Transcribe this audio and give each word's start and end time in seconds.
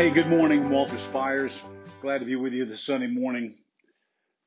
Hey, 0.00 0.08
good 0.08 0.28
morning, 0.28 0.70
Walter 0.70 0.96
Spires. 0.96 1.60
Glad 2.00 2.20
to 2.20 2.24
be 2.24 2.34
with 2.34 2.54
you 2.54 2.64
this 2.64 2.82
Sunday 2.82 3.06
morning. 3.06 3.56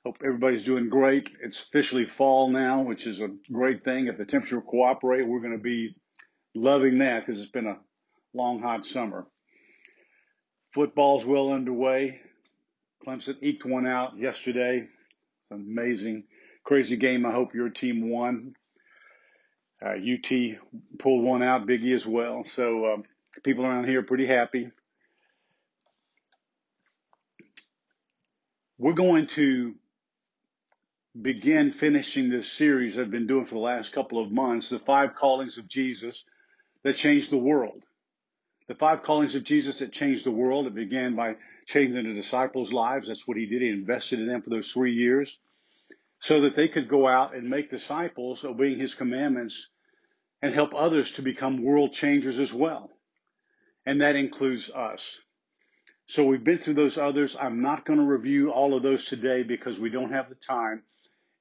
Hope 0.03 0.17
everybody's 0.25 0.63
doing 0.63 0.89
great. 0.89 1.29
It's 1.43 1.61
officially 1.61 2.07
fall 2.07 2.49
now, 2.49 2.81
which 2.81 3.05
is 3.05 3.21
a 3.21 3.29
great 3.51 3.83
thing. 3.85 4.07
If 4.07 4.17
the 4.17 4.25
temperature 4.25 4.55
will 4.55 4.63
cooperate, 4.63 5.27
we're 5.27 5.41
going 5.41 5.55
to 5.55 5.63
be 5.63 5.95
loving 6.55 6.97
that 6.97 7.19
because 7.19 7.39
it's 7.39 7.51
been 7.51 7.67
a 7.67 7.77
long, 8.33 8.63
hot 8.63 8.83
summer. 8.83 9.27
Football's 10.73 11.23
well 11.23 11.51
underway. 11.51 12.19
Clemson 13.05 13.37
eked 13.43 13.63
one 13.63 13.85
out 13.85 14.17
yesterday. 14.17 14.79
It's 14.79 15.51
an 15.51 15.57
amazing, 15.57 16.23
crazy 16.63 16.97
game. 16.97 17.27
I 17.27 17.31
hope 17.31 17.53
your 17.53 17.69
team 17.69 18.09
won. 18.09 18.55
Uh, 19.85 19.89
UT 19.89 20.31
pulled 20.97 21.23
one 21.23 21.43
out, 21.43 21.67
Biggie 21.67 21.93
as 21.93 22.07
well. 22.07 22.43
So 22.43 22.85
uh, 22.85 22.97
people 23.43 23.67
around 23.67 23.85
here 23.85 23.99
are 23.99 24.03
pretty 24.03 24.25
happy. 24.25 24.71
We're 28.79 28.93
going 28.93 29.27
to 29.27 29.75
begin 31.21 31.71
finishing 31.71 32.31
this 32.31 32.51
series 32.51 32.97
I've 32.97 33.11
been 33.11 33.27
doing 33.27 33.45
for 33.45 33.53
the 33.53 33.61
last 33.61 33.93
couple 33.93 34.17
of 34.17 34.31
months, 34.31 34.69
the 34.69 34.79
five 34.79 35.13
callings 35.13 35.59
of 35.59 35.67
Jesus 35.67 36.25
that 36.81 36.95
changed 36.95 37.29
the 37.29 37.37
world. 37.37 37.83
The 38.67 38.73
five 38.73 39.03
callings 39.03 39.35
of 39.35 39.43
Jesus 39.43 39.77
that 39.79 39.91
changed 39.91 40.25
the 40.25 40.31
world. 40.31 40.65
It 40.65 40.73
began 40.73 41.15
by 41.15 41.35
changing 41.67 42.03
the 42.03 42.15
disciples' 42.15 42.73
lives. 42.73 43.09
That's 43.09 43.27
what 43.27 43.37
he 43.37 43.45
did. 43.45 43.61
He 43.61 43.69
invested 43.69 44.19
in 44.19 44.27
them 44.27 44.41
for 44.41 44.49
those 44.49 44.71
three 44.71 44.93
years 44.93 45.39
so 46.19 46.41
that 46.41 46.55
they 46.55 46.67
could 46.67 46.89
go 46.89 47.07
out 47.07 47.35
and 47.35 47.47
make 47.47 47.69
disciples, 47.69 48.43
obeying 48.43 48.79
his 48.79 48.95
commandments, 48.95 49.69
and 50.41 50.51
help 50.51 50.73
others 50.73 51.11
to 51.11 51.21
become 51.21 51.63
world 51.63 51.93
changers 51.93 52.39
as 52.39 52.51
well. 52.51 52.89
And 53.85 54.01
that 54.01 54.15
includes 54.15 54.71
us. 54.71 55.21
So 56.07 56.25
we've 56.25 56.43
been 56.43 56.57
through 56.57 56.73
those 56.75 56.97
others. 56.97 57.37
I'm 57.39 57.61
not 57.61 57.85
going 57.85 57.99
to 57.99 58.05
review 58.05 58.51
all 58.51 58.75
of 58.75 58.83
those 58.83 59.05
today 59.05 59.43
because 59.43 59.79
we 59.79 59.89
don't 59.89 60.11
have 60.11 60.29
the 60.29 60.35
time. 60.35 60.83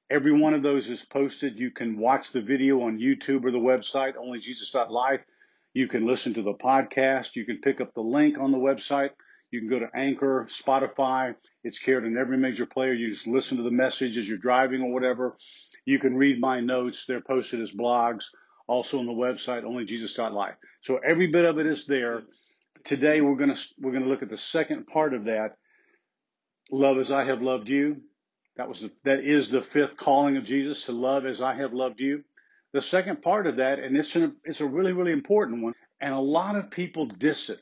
Every 0.09 0.31
one 0.31 0.53
of 0.53 0.63
those 0.63 0.89
is 0.89 1.03
posted. 1.03 1.59
You 1.59 1.71
can 1.71 1.97
watch 1.97 2.31
the 2.31 2.41
video 2.41 2.81
on 2.83 2.99
YouTube 2.99 3.43
or 3.45 3.51
the 3.51 3.57
website, 3.57 4.13
onlyjesus.life. 4.15 5.21
You 5.73 5.87
can 5.87 6.05
listen 6.05 6.35
to 6.35 6.43
the 6.43 6.53
podcast. 6.53 7.35
You 7.35 7.45
can 7.45 7.59
pick 7.59 7.81
up 7.81 7.93
the 7.93 8.01
link 8.01 8.37
on 8.39 8.51
the 8.51 8.57
website. 8.57 9.09
You 9.51 9.59
can 9.59 9.69
go 9.69 9.79
to 9.79 9.89
Anchor, 9.93 10.47
Spotify. 10.49 11.35
It's 11.63 11.79
carried 11.79 12.05
in 12.05 12.17
every 12.17 12.37
major 12.37 12.65
player. 12.65 12.93
You 12.93 13.09
just 13.09 13.27
listen 13.27 13.57
to 13.57 13.63
the 13.63 13.71
message 13.71 14.17
as 14.17 14.27
you're 14.27 14.37
driving 14.37 14.81
or 14.81 14.93
whatever. 14.93 15.37
You 15.85 15.99
can 15.99 16.15
read 16.15 16.39
my 16.39 16.59
notes. 16.59 17.05
They're 17.05 17.21
posted 17.21 17.59
as 17.59 17.71
blogs, 17.71 18.25
also 18.67 18.99
on 18.99 19.07
the 19.07 19.11
website, 19.11 19.63
onlyjesus.life. 19.63 20.55
So 20.81 20.97
every 20.97 21.27
bit 21.27 21.45
of 21.45 21.59
it 21.59 21.65
is 21.65 21.85
there 21.85 22.23
today 22.83 23.21
we're 23.21 23.35
going 23.35 23.53
to 23.55 23.61
we're 23.79 23.91
going 23.91 24.03
to 24.03 24.09
look 24.09 24.23
at 24.23 24.29
the 24.29 24.37
second 24.37 24.87
part 24.87 25.13
of 25.13 25.25
that. 25.25 25.57
Love 26.71 26.97
as 26.97 27.11
i 27.11 27.23
have 27.25 27.41
loved 27.41 27.69
you. 27.69 28.01
That 28.57 28.67
was 28.69 28.83
that 29.03 29.19
is 29.19 29.49
the 29.49 29.61
fifth 29.61 29.97
calling 29.97 30.37
of 30.37 30.45
jesus 30.45 30.85
to 30.85 30.91
love 30.91 31.25
as 31.25 31.41
i 31.41 31.55
have 31.55 31.73
loved 31.73 31.99
you. 31.99 32.23
The 32.73 32.81
second 32.81 33.21
part 33.21 33.47
of 33.47 33.57
that 33.57 33.79
and 33.79 33.95
it's 33.95 34.15
an, 34.15 34.35
it's 34.43 34.61
a 34.61 34.65
really 34.65 34.93
really 34.93 35.11
important 35.11 35.63
one 35.63 35.73
and 36.01 36.13
a 36.13 36.19
lot 36.19 36.55
of 36.55 36.71
people 36.71 37.05
diss 37.05 37.49
it. 37.49 37.59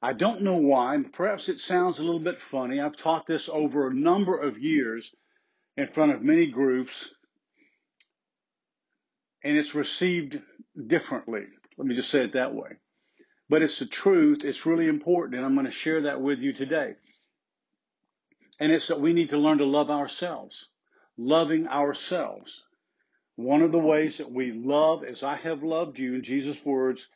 I 0.00 0.12
don't 0.12 0.42
know 0.42 0.58
why. 0.58 0.96
Perhaps 1.12 1.48
it 1.48 1.58
sounds 1.58 1.98
a 1.98 2.02
little 2.02 2.20
bit 2.20 2.40
funny. 2.40 2.80
I've 2.80 2.96
taught 2.96 3.26
this 3.26 3.48
over 3.52 3.88
a 3.88 3.94
number 3.94 4.38
of 4.38 4.58
years 4.58 5.14
in 5.76 5.88
front 5.88 6.12
of 6.12 6.22
many 6.22 6.46
groups 6.46 7.12
and 9.42 9.56
it's 9.56 9.74
received 9.74 10.40
differently. 10.86 11.44
Let 11.76 11.86
me 11.86 11.94
just 11.94 12.10
say 12.10 12.24
it 12.24 12.32
that 12.34 12.54
way 12.54 12.70
but 13.48 13.62
it's 13.62 13.78
the 13.78 13.86
truth. 13.86 14.44
It's 14.44 14.66
really 14.66 14.86
important, 14.86 15.36
and 15.36 15.44
I'm 15.44 15.54
going 15.54 15.66
to 15.66 15.72
share 15.72 16.02
that 16.02 16.20
with 16.20 16.40
you 16.40 16.52
today. 16.52 16.94
And 18.60 18.72
it's 18.72 18.88
that 18.88 19.00
we 19.00 19.12
need 19.12 19.30
to 19.30 19.38
learn 19.38 19.58
to 19.58 19.64
love 19.64 19.90
ourselves, 19.90 20.68
loving 21.16 21.68
ourselves. 21.68 22.62
One 23.36 23.62
of 23.62 23.70
the 23.72 23.78
ways 23.78 24.18
that 24.18 24.32
we 24.32 24.52
love, 24.52 25.04
as 25.04 25.22
I 25.22 25.36
have 25.36 25.62
loved 25.62 25.98
you 25.98 26.14
in 26.14 26.22
Jesus' 26.22 26.64
words, 26.64 27.08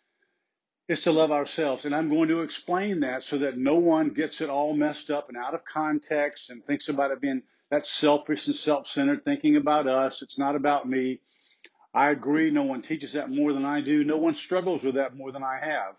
is 0.88 1.02
to 1.02 1.12
love 1.12 1.32
ourselves. 1.32 1.84
And 1.84 1.94
I'm 1.94 2.08
going 2.08 2.28
to 2.28 2.42
explain 2.42 3.00
that 3.00 3.24
so 3.24 3.38
that 3.38 3.58
no 3.58 3.76
one 3.76 4.10
gets 4.10 4.40
it 4.40 4.50
all 4.50 4.74
messed 4.74 5.10
up 5.10 5.28
and 5.28 5.36
out 5.36 5.54
of 5.54 5.64
context 5.64 6.50
and 6.50 6.64
thinks 6.64 6.88
about 6.88 7.10
it 7.10 7.20
being 7.20 7.42
that 7.70 7.86
selfish 7.86 8.46
and 8.46 8.54
self 8.54 8.86
centered, 8.86 9.24
thinking 9.24 9.56
about 9.56 9.86
us. 9.88 10.22
It's 10.22 10.38
not 10.38 10.54
about 10.54 10.88
me. 10.88 11.20
I 11.94 12.10
agree. 12.10 12.50
No 12.50 12.64
one 12.64 12.82
teaches 12.82 13.14
that 13.14 13.30
more 13.30 13.52
than 13.52 13.64
I 13.64 13.80
do. 13.80 14.04
No 14.04 14.18
one 14.18 14.34
struggles 14.34 14.82
with 14.82 14.94
that 14.94 15.16
more 15.16 15.32
than 15.32 15.42
I 15.42 15.58
have. 15.60 15.96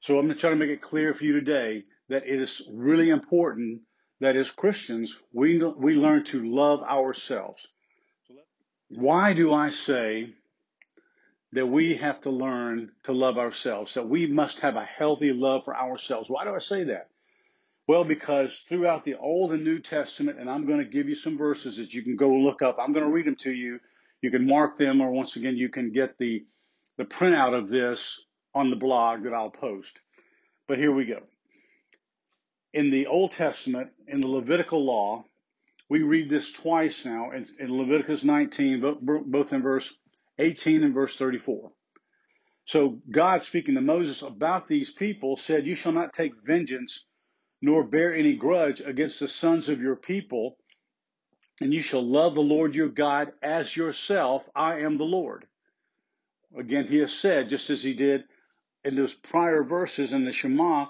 So 0.00 0.18
I'm 0.18 0.24
going 0.26 0.34
to 0.34 0.40
try 0.40 0.50
to 0.50 0.56
make 0.56 0.70
it 0.70 0.80
clear 0.80 1.12
for 1.12 1.24
you 1.24 1.34
today 1.34 1.84
that 2.08 2.26
it 2.26 2.40
is 2.40 2.62
really 2.72 3.10
important 3.10 3.82
that 4.20 4.36
as 4.36 4.50
Christians, 4.50 5.16
we, 5.32 5.58
we 5.58 5.94
learn 5.94 6.24
to 6.24 6.42
love 6.42 6.82
ourselves. 6.82 7.66
Why 8.88 9.34
do 9.34 9.52
I 9.52 9.70
say 9.70 10.34
that 11.52 11.66
we 11.66 11.96
have 11.96 12.20
to 12.22 12.30
learn 12.30 12.92
to 13.04 13.12
love 13.12 13.38
ourselves, 13.38 13.94
that 13.94 14.08
we 14.08 14.26
must 14.26 14.60
have 14.60 14.76
a 14.76 14.84
healthy 14.84 15.32
love 15.32 15.64
for 15.64 15.76
ourselves? 15.76 16.30
Why 16.30 16.44
do 16.44 16.54
I 16.54 16.58
say 16.58 16.84
that? 16.84 17.08
Well, 17.86 18.04
because 18.04 18.64
throughout 18.68 19.04
the 19.04 19.16
Old 19.16 19.52
and 19.52 19.64
New 19.64 19.80
Testament, 19.80 20.38
and 20.38 20.48
I'm 20.48 20.66
going 20.66 20.78
to 20.78 20.84
give 20.84 21.08
you 21.08 21.14
some 21.14 21.36
verses 21.36 21.76
that 21.76 21.92
you 21.92 22.02
can 22.02 22.16
go 22.16 22.30
look 22.30 22.62
up. 22.62 22.76
I'm 22.78 22.92
going 22.92 23.04
to 23.04 23.12
read 23.12 23.26
them 23.26 23.36
to 23.40 23.50
you. 23.50 23.80
You 24.22 24.30
can 24.30 24.46
mark 24.46 24.76
them, 24.78 25.00
or 25.00 25.10
once 25.10 25.36
again, 25.36 25.56
you 25.56 25.68
can 25.68 25.92
get 25.92 26.16
the, 26.18 26.44
the 26.96 27.04
printout 27.04 27.56
of 27.56 27.68
this 27.68 28.20
on 28.54 28.70
the 28.70 28.76
blog 28.76 29.24
that 29.24 29.34
I'll 29.34 29.50
post. 29.50 30.00
But 30.66 30.78
here 30.78 30.92
we 30.92 31.04
go. 31.04 31.20
In 32.72 32.90
the 32.90 33.06
Old 33.06 33.32
Testament, 33.32 33.90
in 34.06 34.20
the 34.20 34.28
Levitical 34.28 34.84
law, 34.84 35.24
we 35.88 36.02
read 36.02 36.30
this 36.30 36.52
twice 36.52 37.04
now 37.04 37.32
in, 37.32 37.46
in 37.58 37.76
Leviticus 37.76 38.22
19, 38.22 38.98
both 39.26 39.52
in 39.52 39.62
verse 39.62 39.92
18 40.38 40.84
and 40.84 40.94
verse 40.94 41.16
34. 41.16 41.72
So 42.66 43.00
God 43.10 43.42
speaking 43.42 43.74
to 43.74 43.80
Moses 43.80 44.22
about 44.22 44.68
these 44.68 44.92
people 44.92 45.36
said, 45.36 45.66
You 45.66 45.74
shall 45.74 45.92
not 45.92 46.12
take 46.12 46.32
vengeance 46.44 47.04
nor 47.60 47.84
bear 47.84 48.14
any 48.14 48.34
grudge 48.34 48.80
against 48.80 49.20
the 49.20 49.28
sons 49.28 49.68
of 49.68 49.80
your 49.80 49.96
people, 49.96 50.56
and 51.60 51.74
you 51.74 51.82
shall 51.82 52.02
love 52.02 52.34
the 52.34 52.40
Lord 52.40 52.74
your 52.74 52.88
God 52.88 53.32
as 53.42 53.76
yourself. 53.76 54.48
I 54.54 54.80
am 54.80 54.96
the 54.96 55.04
Lord. 55.04 55.46
Again, 56.56 56.86
he 56.88 56.98
has 56.98 57.12
said, 57.12 57.48
just 57.48 57.68
as 57.68 57.82
he 57.82 57.94
did 57.94 58.24
in 58.84 58.96
those 58.96 59.14
prior 59.14 59.62
verses 59.62 60.12
in 60.12 60.24
the 60.24 60.32
Shema, 60.32 60.86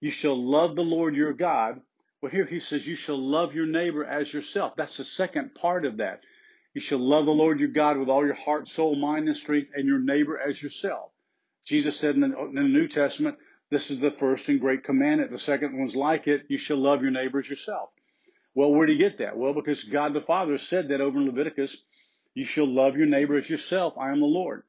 you 0.00 0.10
shall 0.10 0.36
love 0.36 0.76
the 0.76 0.84
Lord 0.84 1.14
your 1.16 1.32
God. 1.32 1.80
Well, 2.20 2.32
here 2.32 2.46
he 2.46 2.60
says, 2.60 2.86
you 2.86 2.96
shall 2.96 3.18
love 3.18 3.54
your 3.54 3.66
neighbor 3.66 4.04
as 4.04 4.32
yourself. 4.32 4.74
That's 4.76 4.96
the 4.96 5.04
second 5.04 5.54
part 5.54 5.84
of 5.84 5.98
that. 5.98 6.22
You 6.74 6.80
shall 6.80 6.98
love 6.98 7.26
the 7.26 7.32
Lord 7.32 7.60
your 7.60 7.68
God 7.68 7.96
with 7.96 8.08
all 8.08 8.24
your 8.24 8.34
heart, 8.34 8.68
soul, 8.68 8.94
mind, 8.96 9.28
and 9.28 9.36
strength, 9.36 9.70
and 9.74 9.86
your 9.86 9.98
neighbor 9.98 10.38
as 10.38 10.62
yourself. 10.62 11.10
Jesus 11.64 11.98
said 11.98 12.14
in 12.14 12.20
the, 12.22 12.26
in 12.26 12.54
the 12.54 12.62
New 12.62 12.88
Testament, 12.88 13.36
this 13.70 13.90
is 13.90 13.98
the 13.98 14.10
first 14.10 14.48
and 14.48 14.60
great 14.60 14.84
commandment. 14.84 15.30
The 15.30 15.38
second 15.38 15.78
one's 15.78 15.96
like 15.96 16.26
it. 16.26 16.46
You 16.48 16.58
shall 16.58 16.78
love 16.78 17.02
your 17.02 17.10
neighbor 17.10 17.38
as 17.38 17.48
yourself. 17.48 17.90
Well, 18.54 18.72
where 18.72 18.86
do 18.86 18.92
you 18.92 18.98
get 18.98 19.18
that? 19.18 19.36
Well, 19.36 19.52
because 19.52 19.84
God 19.84 20.14
the 20.14 20.20
Father 20.20 20.58
said 20.58 20.88
that 20.88 21.00
over 21.00 21.18
in 21.18 21.26
Leviticus, 21.26 21.76
you 22.34 22.44
shall 22.44 22.66
love 22.66 22.96
your 22.96 23.06
neighbor 23.06 23.36
as 23.36 23.48
yourself. 23.48 23.94
I 23.98 24.10
am 24.10 24.20
the 24.20 24.26
Lord. 24.26 24.62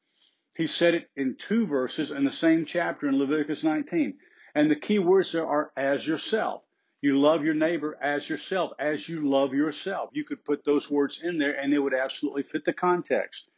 He 0.60 0.68
said 0.68 0.94
it 0.94 1.10
in 1.16 1.36
two 1.36 1.66
verses 1.66 2.12
in 2.12 2.26
the 2.26 2.32
same 2.32 2.66
chapter 2.66 3.08
in 3.08 3.18
Leviticus 3.18 3.64
19. 3.64 4.18
And 4.54 4.70
the 4.70 4.76
key 4.76 5.00
words 5.00 5.32
there 5.32 5.48
are 5.48 5.72
as 5.78 6.06
yourself. 6.06 6.66
You 7.00 7.18
love 7.18 7.46
your 7.46 7.54
neighbor 7.54 7.98
as 8.02 8.30
yourself, 8.30 8.74
as 8.78 9.08
you 9.08 9.26
love 9.30 9.54
yourself. 9.54 10.10
You 10.12 10.26
could 10.26 10.44
put 10.44 10.66
those 10.66 10.92
words 10.92 11.24
in 11.24 11.38
there 11.38 11.58
and 11.58 11.74
it 11.74 11.80
would 11.80 11.94
absolutely 11.94 12.44
fit 12.44 12.66
the 12.66 12.74
context. 12.74 13.50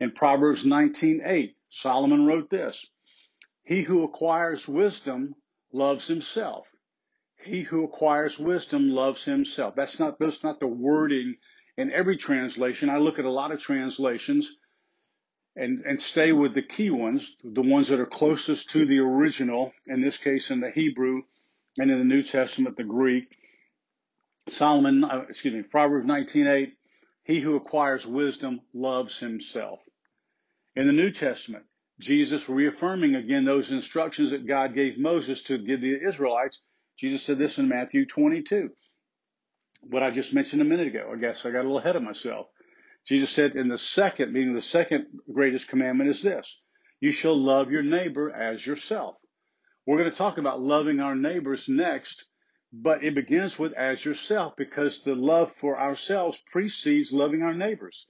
In 0.00 0.10
Proverbs 0.10 0.64
19:8, 0.64 1.54
Solomon 1.70 2.26
wrote 2.26 2.50
this: 2.50 2.90
He 3.62 3.82
who 3.82 4.02
acquires 4.02 4.66
wisdom 4.66 5.36
loves 5.72 6.08
himself. 6.08 6.66
He 7.40 7.62
who 7.62 7.84
acquires 7.84 8.36
wisdom 8.36 8.90
loves 8.90 9.22
himself. 9.22 9.76
That's 9.76 10.00
not 10.00 10.18
that's 10.18 10.42
not 10.42 10.58
the 10.58 10.66
wording 10.66 11.36
in 11.76 11.92
every 11.92 12.16
translation. 12.16 12.90
I 12.90 12.98
look 12.98 13.20
at 13.20 13.26
a 13.26 13.30
lot 13.30 13.52
of 13.52 13.60
translations 13.60 14.56
and, 15.56 15.80
and 15.82 16.00
stay 16.00 16.32
with 16.32 16.54
the 16.54 16.62
key 16.62 16.90
ones, 16.90 17.36
the 17.44 17.62
ones 17.62 17.88
that 17.88 18.00
are 18.00 18.06
closest 18.06 18.70
to 18.70 18.86
the 18.86 19.00
original, 19.00 19.72
in 19.86 20.00
this 20.00 20.18
case 20.18 20.50
in 20.50 20.60
the 20.60 20.70
Hebrew 20.70 21.22
and 21.78 21.90
in 21.90 21.98
the 21.98 22.04
New 22.04 22.22
Testament, 22.22 22.76
the 22.76 22.84
Greek. 22.84 23.36
Solomon, 24.48 25.04
uh, 25.04 25.24
excuse 25.28 25.54
me, 25.54 25.62
Proverbs 25.62 26.06
19.8, 26.06 26.72
he 27.24 27.40
who 27.40 27.56
acquires 27.56 28.06
wisdom 28.06 28.60
loves 28.72 29.18
himself. 29.18 29.80
In 30.74 30.86
the 30.86 30.92
New 30.92 31.10
Testament, 31.10 31.64
Jesus 32.00 32.48
reaffirming 32.48 33.14
again 33.14 33.44
those 33.44 33.70
instructions 33.70 34.30
that 34.30 34.46
God 34.46 34.74
gave 34.74 34.98
Moses 34.98 35.42
to 35.44 35.58
give 35.58 35.80
the 35.80 36.00
Israelites. 36.02 36.60
Jesus 36.98 37.22
said 37.22 37.38
this 37.38 37.58
in 37.58 37.68
Matthew 37.68 38.06
22. 38.06 38.70
What 39.82 40.02
I 40.02 40.10
just 40.10 40.34
mentioned 40.34 40.62
a 40.62 40.64
minute 40.64 40.88
ago. 40.88 41.10
I 41.12 41.18
guess 41.18 41.44
I 41.44 41.50
got 41.50 41.60
a 41.60 41.62
little 41.62 41.78
ahead 41.78 41.96
of 41.96 42.02
myself. 42.02 42.46
Jesus 43.06 43.30
said 43.30 43.56
in 43.56 43.68
the 43.68 43.78
second, 43.78 44.32
meaning 44.32 44.54
the 44.54 44.60
second 44.60 45.06
greatest 45.32 45.68
commandment 45.68 46.10
is 46.10 46.22
this 46.22 46.60
you 47.00 47.10
shall 47.10 47.36
love 47.36 47.72
your 47.72 47.82
neighbor 47.82 48.30
as 48.30 48.64
yourself. 48.64 49.16
We're 49.86 49.98
going 49.98 50.10
to 50.10 50.16
talk 50.16 50.38
about 50.38 50.62
loving 50.62 51.00
our 51.00 51.16
neighbors 51.16 51.68
next, 51.68 52.24
but 52.72 53.02
it 53.02 53.16
begins 53.16 53.58
with 53.58 53.72
as 53.72 54.04
yourself 54.04 54.54
because 54.56 55.02
the 55.02 55.16
love 55.16 55.52
for 55.56 55.80
ourselves 55.80 56.40
precedes 56.52 57.12
loving 57.12 57.42
our 57.42 57.54
neighbors. 57.54 58.06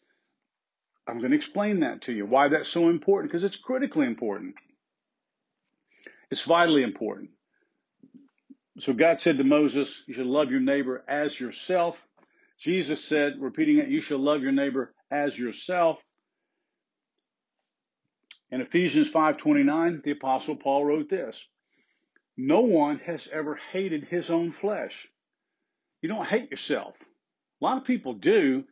I'm 1.06 1.18
going 1.18 1.30
to 1.30 1.36
explain 1.36 1.80
that 1.80 2.02
to 2.02 2.12
you, 2.12 2.26
why 2.26 2.48
that's 2.48 2.68
so 2.68 2.90
important, 2.90 3.32
because 3.32 3.44
it's 3.44 3.56
critically 3.56 4.06
important. 4.06 4.54
It's 6.30 6.44
vitally 6.44 6.82
important. 6.82 7.30
So 8.78 8.92
God 8.92 9.20
said 9.20 9.38
to 9.38 9.44
Moses, 9.44 10.02
You 10.06 10.14
should 10.14 10.26
love 10.26 10.50
your 10.50 10.60
neighbor 10.60 11.04
as 11.08 11.38
yourself. 11.38 12.02
Jesus 12.62 13.04
said, 13.04 13.40
repeating 13.40 13.78
it, 13.78 13.88
You 13.88 14.00
shall 14.00 14.20
love 14.20 14.40
your 14.40 14.52
neighbor 14.52 14.94
as 15.10 15.36
yourself. 15.36 16.00
In 18.52 18.60
Ephesians 18.60 19.10
5:29, 19.10 20.04
the 20.04 20.12
apostle 20.12 20.54
Paul 20.54 20.84
wrote 20.84 21.08
this: 21.08 21.48
No 22.36 22.60
one 22.60 23.00
has 23.00 23.26
ever 23.32 23.56
hated 23.56 24.04
his 24.04 24.30
own 24.30 24.52
flesh. 24.52 25.08
You 26.02 26.08
don't 26.08 26.26
hate 26.26 26.52
yourself. 26.52 26.94
A 27.00 27.64
lot 27.64 27.78
of 27.78 27.84
people 27.84 28.14
do, 28.14 28.64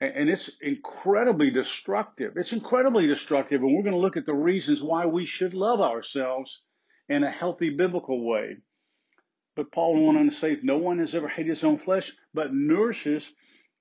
and 0.00 0.28
it's 0.28 0.50
incredibly 0.60 1.50
destructive. 1.50 2.36
It's 2.36 2.52
incredibly 2.52 3.08
destructive, 3.08 3.62
and 3.62 3.74
we're 3.74 3.82
going 3.82 3.94
to 3.94 4.00
look 4.00 4.16
at 4.16 4.26
the 4.26 4.34
reasons 4.34 4.80
why 4.80 5.06
we 5.06 5.26
should 5.26 5.54
love 5.54 5.80
ourselves 5.80 6.62
in 7.08 7.24
a 7.24 7.30
healthy 7.30 7.70
biblical 7.70 8.24
way. 8.24 8.58
But 9.56 9.70
Paul 9.70 10.04
went 10.04 10.18
on 10.18 10.24
to 10.24 10.34
say, 10.34 10.58
No 10.62 10.78
one 10.78 10.98
has 10.98 11.14
ever 11.14 11.28
hated 11.28 11.50
his 11.50 11.64
own 11.64 11.78
flesh, 11.78 12.12
but 12.32 12.52
nourishes 12.52 13.32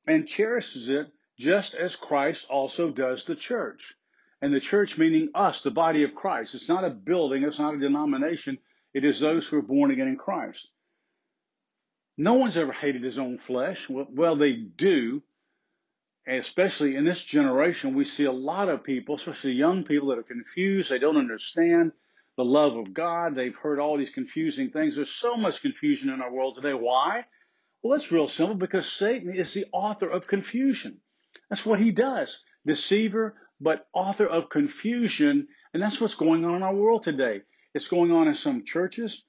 and 0.08 0.28
cherishes 0.28 0.90
it, 0.90 1.12
just 1.38 1.74
as 1.74 1.96
Christ 1.96 2.48
also 2.50 2.92
does 2.92 3.26
the 3.26 3.36
church. 3.36 3.96
And 4.42 4.54
the 4.54 4.60
church 4.60 4.98
meaning 4.98 5.30
us, 5.34 5.62
the 5.62 5.72
body 5.72 6.04
of 6.04 6.16
Christ. 6.16 6.54
It's 6.54 6.70
not 6.70 6.84
a 6.84 6.90
building, 6.90 7.44
it's 7.44 7.60
not 7.60 7.76
a 7.76 7.80
denomination, 7.80 8.60
it 8.94 9.04
is 9.04 9.20
those 9.20 9.48
who 9.48 9.58
are 9.58 9.64
born 9.64 9.90
again 9.90 10.08
in 10.08 10.18
Christ. 10.18 10.70
No 12.18 12.36
one's 12.36 12.58
ever 12.58 12.72
hated 12.72 13.04
his 13.04 13.18
own 13.18 13.40
flesh. 13.40 13.90
Well, 13.90 14.36
they 14.36 14.54
do. 14.54 15.24
Especially 16.28 16.96
in 16.96 17.04
this 17.04 17.24
generation, 17.24 17.96
we 17.96 18.06
see 18.06 18.26
a 18.26 18.32
lot 18.32 18.70
of 18.70 18.84
people, 18.84 19.16
especially 19.16 19.54
young 19.54 19.84
people, 19.84 20.10
that 20.10 20.20
are 20.20 20.24
confused. 20.24 20.90
They 20.90 21.00
don't 21.00 21.18
understand 21.18 21.92
the 22.38 22.46
love 22.46 22.76
of 22.76 22.94
God. 22.94 23.36
They've 23.36 23.56
heard 23.56 23.80
all 23.80 23.98
these 23.98 24.10
confusing 24.10 24.72
things. 24.72 24.96
There's 24.96 25.12
so 25.12 25.36
much 25.36 25.62
confusion 25.62 26.10
in 26.10 26.22
our 26.22 26.32
world 26.32 26.56
today. 26.56 26.74
Why? 26.74 27.26
Well, 27.82 27.94
it's 27.94 28.12
real 28.12 28.28
simple 28.28 28.56
because 28.56 28.92
Satan 28.92 29.34
is 29.34 29.54
the 29.54 29.66
author 29.74 30.10
of 30.10 30.28
confusion. 30.28 31.02
That's 31.50 31.66
what 31.66 31.80
he 31.80 31.92
does. 31.92 32.42
Deceiver, 32.66 33.36
but 33.60 33.88
author 33.94 34.26
of 34.26 34.50
confusion. 34.50 35.48
And 35.74 35.84
that's 35.84 36.00
what's 36.00 36.16
going 36.16 36.46
on 36.46 36.56
in 36.56 36.64
our 36.64 36.74
world 36.76 37.04
today. 37.04 37.42
It's 37.74 37.88
going 37.88 38.12
on 38.12 38.28
in 38.28 38.36
some 38.36 38.64
churches, 38.66 39.26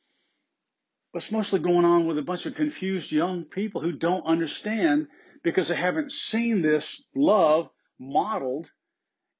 but 1.13 1.23
it's 1.23 1.33
mostly 1.33 1.61
going 1.61 1.87
on 1.87 2.07
with 2.07 2.19
a 2.19 2.23
bunch 2.23 2.45
of 2.45 2.55
confused 2.55 3.11
young 3.11 3.45
people 3.45 3.81
who 3.81 3.93
don't 3.93 4.27
understand 4.27 5.09
because 5.43 5.69
they 5.69 5.75
haven't 5.75 6.13
seen 6.13 6.61
this 6.61 7.03
love 7.15 7.71
modeled. 7.99 8.71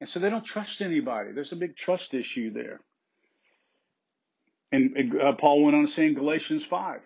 And 0.01 0.09
so 0.09 0.21
they 0.21 0.31
don't 0.31 0.45
trust 0.45 0.81
anybody. 0.81 1.33
There's 1.33 1.53
a 1.53 1.57
big 1.57 1.77
trust 1.77 2.15
issue 2.15 2.53
there. 2.53 2.81
And 4.75 5.21
uh, 5.21 5.33
Paul 5.33 5.65
went 5.65 5.77
on 5.77 5.87
to 5.87 5.91
say 5.91 6.07
in 6.07 6.15
Galatians 6.15 6.65
5 6.65 7.01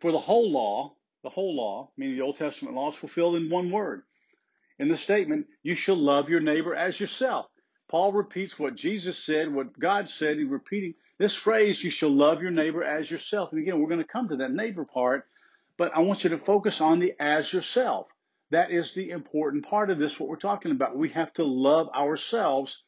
For 0.00 0.12
the 0.12 0.18
whole 0.18 0.50
law, 0.50 0.94
the 1.22 1.30
whole 1.30 1.56
law, 1.56 1.90
meaning 1.96 2.16
the 2.16 2.22
Old 2.22 2.36
Testament 2.36 2.74
law, 2.74 2.90
is 2.90 2.96
fulfilled 2.96 3.36
in 3.36 3.50
one 3.50 3.70
word 3.70 4.02
in 4.78 4.88
the 4.88 4.96
statement, 4.96 5.46
you 5.62 5.76
shall 5.76 5.96
love 5.96 6.28
your 6.28 6.40
neighbor 6.40 6.74
as 6.74 6.98
yourself. 6.98 7.46
Paul 7.88 8.12
repeats 8.12 8.58
what 8.58 8.74
Jesus 8.74 9.18
said, 9.18 9.52
what 9.52 9.78
God 9.78 10.08
said. 10.08 10.38
He's 10.38 10.48
repeating 10.48 10.94
this 11.18 11.34
phrase, 11.34 11.82
you 11.84 11.90
shall 11.90 12.10
love 12.10 12.42
your 12.42 12.50
neighbor 12.50 12.82
as 12.82 13.08
yourself. 13.08 13.52
And 13.52 13.60
again, 13.60 13.78
we're 13.78 13.88
going 13.88 14.00
to 14.00 14.04
come 14.04 14.28
to 14.28 14.36
that 14.36 14.52
neighbor 14.52 14.84
part, 14.84 15.26
but 15.78 15.94
I 15.94 16.00
want 16.00 16.24
you 16.24 16.30
to 16.30 16.38
focus 16.38 16.80
on 16.80 16.98
the 16.98 17.14
as 17.20 17.52
yourself. 17.52 18.08
That 18.50 18.72
is 18.72 18.94
the 18.94 19.10
important 19.10 19.66
part 19.66 19.90
of 19.90 19.98
this, 19.98 20.18
what 20.18 20.28
we're 20.28 20.36
talking 20.36 20.72
about. 20.72 20.96
We 20.96 21.10
have 21.10 21.32
to 21.34 21.44
love 21.44 21.88
ourselves. 21.90 22.82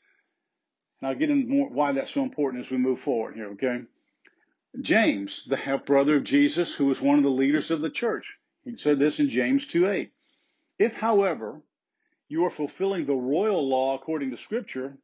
And 1.00 1.08
I'll 1.08 1.16
get 1.16 1.30
into 1.30 1.48
more 1.48 1.68
why 1.68 1.92
that's 1.92 2.10
so 2.10 2.22
important 2.22 2.64
as 2.64 2.70
we 2.70 2.78
move 2.78 3.00
forward 3.00 3.34
here, 3.34 3.50
okay? 3.52 3.82
James, 4.80 5.44
the 5.46 5.56
half 5.56 5.86
brother 5.86 6.16
of 6.16 6.24
Jesus, 6.24 6.74
who 6.74 6.86
was 6.86 7.00
one 7.00 7.18
of 7.18 7.24
the 7.24 7.30
leaders 7.30 7.70
of 7.70 7.80
the 7.80 7.90
church, 7.90 8.38
he 8.64 8.76
said 8.76 8.98
this 8.98 9.20
in 9.20 9.28
James 9.28 9.66
2 9.66 9.88
8. 9.88 10.12
If, 10.78 10.96
however, 10.96 11.62
you 12.28 12.44
are 12.44 12.50
fulfilling 12.50 13.06
the 13.06 13.14
royal 13.14 13.66
law 13.66 13.94
according 13.94 14.30
to 14.32 14.36
Scripture, 14.36 14.98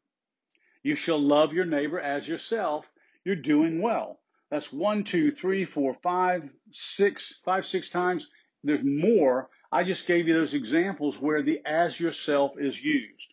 you 0.82 0.96
shall 0.96 1.20
love 1.20 1.52
your 1.52 1.64
neighbor 1.64 2.00
as 2.00 2.26
yourself. 2.26 2.90
You're 3.24 3.36
doing 3.36 3.80
well. 3.80 4.20
That's 4.50 4.72
one, 4.72 5.04
two, 5.04 5.30
three, 5.30 5.64
four, 5.64 5.94
five, 6.02 6.50
six, 6.70 7.38
five, 7.44 7.64
six 7.64 7.88
times. 7.88 8.28
There's 8.64 8.84
more. 8.84 9.48
I 9.70 9.84
just 9.84 10.06
gave 10.06 10.28
you 10.28 10.34
those 10.34 10.54
examples 10.54 11.18
where 11.18 11.40
the 11.40 11.60
as 11.64 11.98
yourself 11.98 12.52
is 12.58 12.78
used. 12.78 13.32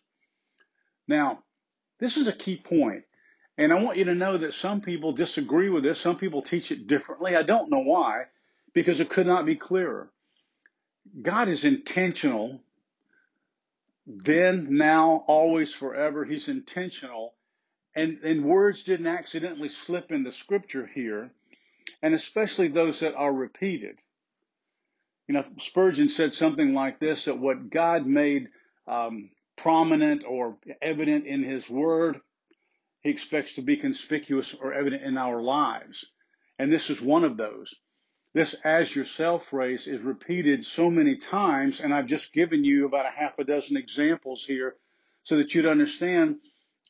Now, 1.06 1.42
this 2.00 2.16
is 2.16 2.26
a 2.26 2.32
key 2.32 2.56
point, 2.56 3.04
and 3.58 3.72
I 3.72 3.82
want 3.82 3.98
you 3.98 4.06
to 4.06 4.14
know 4.14 4.38
that 4.38 4.54
some 4.54 4.80
people 4.80 5.12
disagree 5.12 5.68
with 5.68 5.84
this. 5.84 6.00
Some 6.00 6.16
people 6.16 6.42
teach 6.42 6.72
it 6.72 6.86
differently. 6.86 7.36
I 7.36 7.42
don't 7.42 7.70
know 7.70 7.82
why, 7.82 8.24
because 8.72 9.00
it 9.00 9.10
could 9.10 9.26
not 9.26 9.46
be 9.46 9.56
clearer. 9.56 10.10
God 11.22 11.48
is 11.48 11.64
intentional 11.64 12.60
then, 14.06 14.76
now, 14.76 15.24
always, 15.28 15.72
forever. 15.72 16.24
He's 16.24 16.48
intentional. 16.48 17.34
And, 17.94 18.18
and 18.24 18.44
words 18.44 18.82
didn't 18.82 19.06
accidentally 19.06 19.68
slip 19.68 20.10
into 20.10 20.32
scripture 20.32 20.86
here, 20.86 21.30
and 22.02 22.14
especially 22.14 22.68
those 22.68 23.00
that 23.00 23.14
are 23.14 23.32
repeated. 23.32 23.98
You 25.28 25.34
know, 25.34 25.44
Spurgeon 25.58 26.08
said 26.08 26.34
something 26.34 26.74
like 26.74 26.98
this 26.98 27.26
that 27.26 27.38
what 27.38 27.70
God 27.70 28.06
made 28.06 28.48
um, 28.88 29.30
prominent 29.62 30.22
or 30.26 30.56
evident 30.80 31.26
in 31.26 31.42
his 31.42 31.68
word, 31.68 32.20
he 33.02 33.10
expects 33.10 33.54
to 33.54 33.62
be 33.62 33.76
conspicuous 33.76 34.54
or 34.54 34.72
evident 34.72 35.02
in 35.02 35.18
our 35.18 35.42
lives. 35.42 36.04
And 36.58 36.72
this 36.72 36.90
is 36.90 37.00
one 37.00 37.24
of 37.24 37.36
those. 37.36 37.74
This 38.32 38.54
as 38.64 38.94
yourself 38.94 39.46
phrase 39.48 39.86
is 39.86 40.00
repeated 40.00 40.64
so 40.64 40.90
many 40.90 41.16
times, 41.16 41.80
and 41.80 41.92
I've 41.92 42.06
just 42.06 42.32
given 42.32 42.64
you 42.64 42.86
about 42.86 43.06
a 43.06 43.10
half 43.10 43.38
a 43.38 43.44
dozen 43.44 43.76
examples 43.76 44.44
here 44.44 44.76
so 45.24 45.36
that 45.38 45.54
you'd 45.54 45.66
understand 45.66 46.36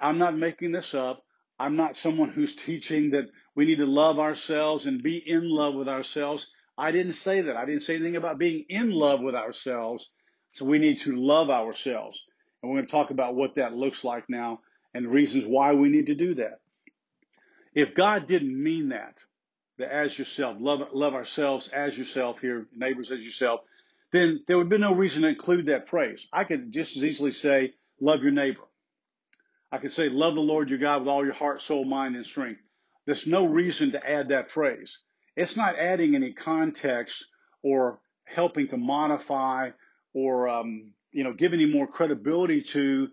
I'm 0.00 0.18
not 0.18 0.36
making 0.36 0.72
this 0.72 0.94
up. 0.94 1.22
I'm 1.58 1.76
not 1.76 1.96
someone 1.96 2.30
who's 2.30 2.54
teaching 2.68 3.10
that 3.10 3.26
we 3.54 3.66
need 3.66 3.78
to 3.78 3.86
love 3.86 4.18
ourselves 4.18 4.86
and 4.86 5.02
be 5.02 5.16
in 5.16 5.48
love 5.48 5.74
with 5.74 5.88
ourselves. 5.88 6.52
I 6.78 6.92
didn't 6.92 7.14
say 7.14 7.42
that. 7.42 7.56
I 7.56 7.64
didn't 7.66 7.82
say 7.82 7.96
anything 7.96 8.16
about 8.16 8.38
being 8.38 8.64
in 8.68 8.90
love 8.90 9.20
with 9.20 9.34
ourselves. 9.34 10.10
So 10.52 10.64
we 10.64 10.78
need 10.78 11.00
to 11.00 11.14
love 11.14 11.50
ourselves. 11.50 12.22
And 12.62 12.70
we're 12.70 12.78
going 12.78 12.86
to 12.86 12.92
talk 12.92 13.10
about 13.10 13.34
what 13.34 13.54
that 13.54 13.74
looks 13.74 14.04
like 14.04 14.28
now 14.28 14.60
and 14.94 15.08
reasons 15.08 15.44
why 15.46 15.72
we 15.74 15.88
need 15.88 16.06
to 16.06 16.14
do 16.14 16.34
that. 16.34 16.60
If 17.74 17.94
God 17.94 18.26
didn't 18.26 18.60
mean 18.62 18.88
that, 18.88 19.18
the 19.78 19.92
as 19.92 20.18
yourself, 20.18 20.56
love, 20.60 20.80
love 20.92 21.14
ourselves 21.14 21.68
as 21.68 21.96
yourself 21.96 22.40
here, 22.40 22.66
neighbors 22.76 23.10
as 23.10 23.20
yourself, 23.20 23.60
then 24.12 24.40
there 24.46 24.58
would 24.58 24.68
be 24.68 24.78
no 24.78 24.94
reason 24.94 25.22
to 25.22 25.28
include 25.28 25.66
that 25.66 25.88
phrase. 25.88 26.26
I 26.32 26.44
could 26.44 26.72
just 26.72 26.96
as 26.96 27.04
easily 27.04 27.30
say, 27.30 27.74
love 28.00 28.22
your 28.22 28.32
neighbor. 28.32 28.62
I 29.72 29.78
could 29.78 29.92
say, 29.92 30.08
love 30.08 30.34
the 30.34 30.40
Lord 30.40 30.68
your 30.68 30.78
God 30.78 31.00
with 31.00 31.08
all 31.08 31.24
your 31.24 31.34
heart, 31.34 31.62
soul, 31.62 31.84
mind, 31.84 32.16
and 32.16 32.26
strength. 32.26 32.60
There's 33.06 33.26
no 33.26 33.46
reason 33.46 33.92
to 33.92 34.04
add 34.04 34.28
that 34.28 34.50
phrase. 34.50 34.98
It's 35.36 35.56
not 35.56 35.78
adding 35.78 36.16
any 36.16 36.32
context 36.32 37.24
or 37.62 38.00
helping 38.24 38.68
to 38.68 38.76
modify 38.76 39.70
or, 40.12 40.48
um, 40.48 40.92
you 41.12 41.24
know, 41.24 41.32
give 41.32 41.52
any 41.52 41.66
more 41.66 41.86
credibility 41.86 42.62
to 42.62 43.08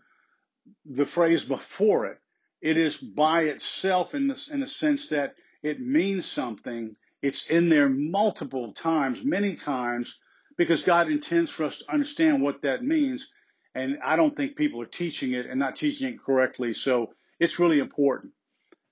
the 0.85 1.05
phrase 1.05 1.43
before 1.43 2.07
it. 2.07 2.17
It 2.61 2.77
is 2.77 2.97
by 2.97 3.43
itself 3.43 4.15
in 4.15 4.27
the, 4.27 4.47
in 4.51 4.59
the 4.59 4.67
sense 4.67 5.09
that 5.09 5.35
it 5.63 5.79
means 5.79 6.25
something. 6.25 6.95
It's 7.21 7.47
in 7.47 7.69
there 7.69 7.89
multiple 7.89 8.73
times, 8.73 9.23
many 9.23 9.55
times, 9.55 10.17
because 10.57 10.83
God 10.83 11.09
intends 11.09 11.51
for 11.51 11.65
us 11.65 11.79
to 11.79 11.91
understand 11.91 12.41
what 12.41 12.63
that 12.63 12.83
means. 12.83 13.29
And 13.75 13.97
I 14.03 14.15
don't 14.15 14.35
think 14.35 14.55
people 14.55 14.81
are 14.81 14.87
teaching 14.87 15.33
it 15.33 15.45
and 15.45 15.59
not 15.59 15.75
teaching 15.75 16.13
it 16.13 16.23
correctly. 16.23 16.73
So 16.73 17.13
it's 17.39 17.59
really 17.59 17.79
important. 17.79 18.33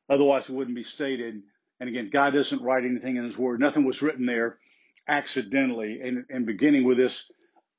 Otherwise, 0.10 0.50
it 0.50 0.56
wouldn't 0.56 0.76
be 0.76 0.84
stated. 0.84 1.42
And 1.80 1.90
again, 1.90 2.10
God 2.12 2.32
doesn't 2.32 2.62
write 2.62 2.86
anything 2.86 3.18
in 3.18 3.24
His 3.24 3.38
Word. 3.38 3.60
Nothing 3.60 3.84
was 3.84 4.02
written 4.02 4.28
there 4.28 4.60
accidentally. 5.08 6.00
And 6.30 6.46
beginning 6.46 6.84
with 6.84 6.98
this, 6.98 7.30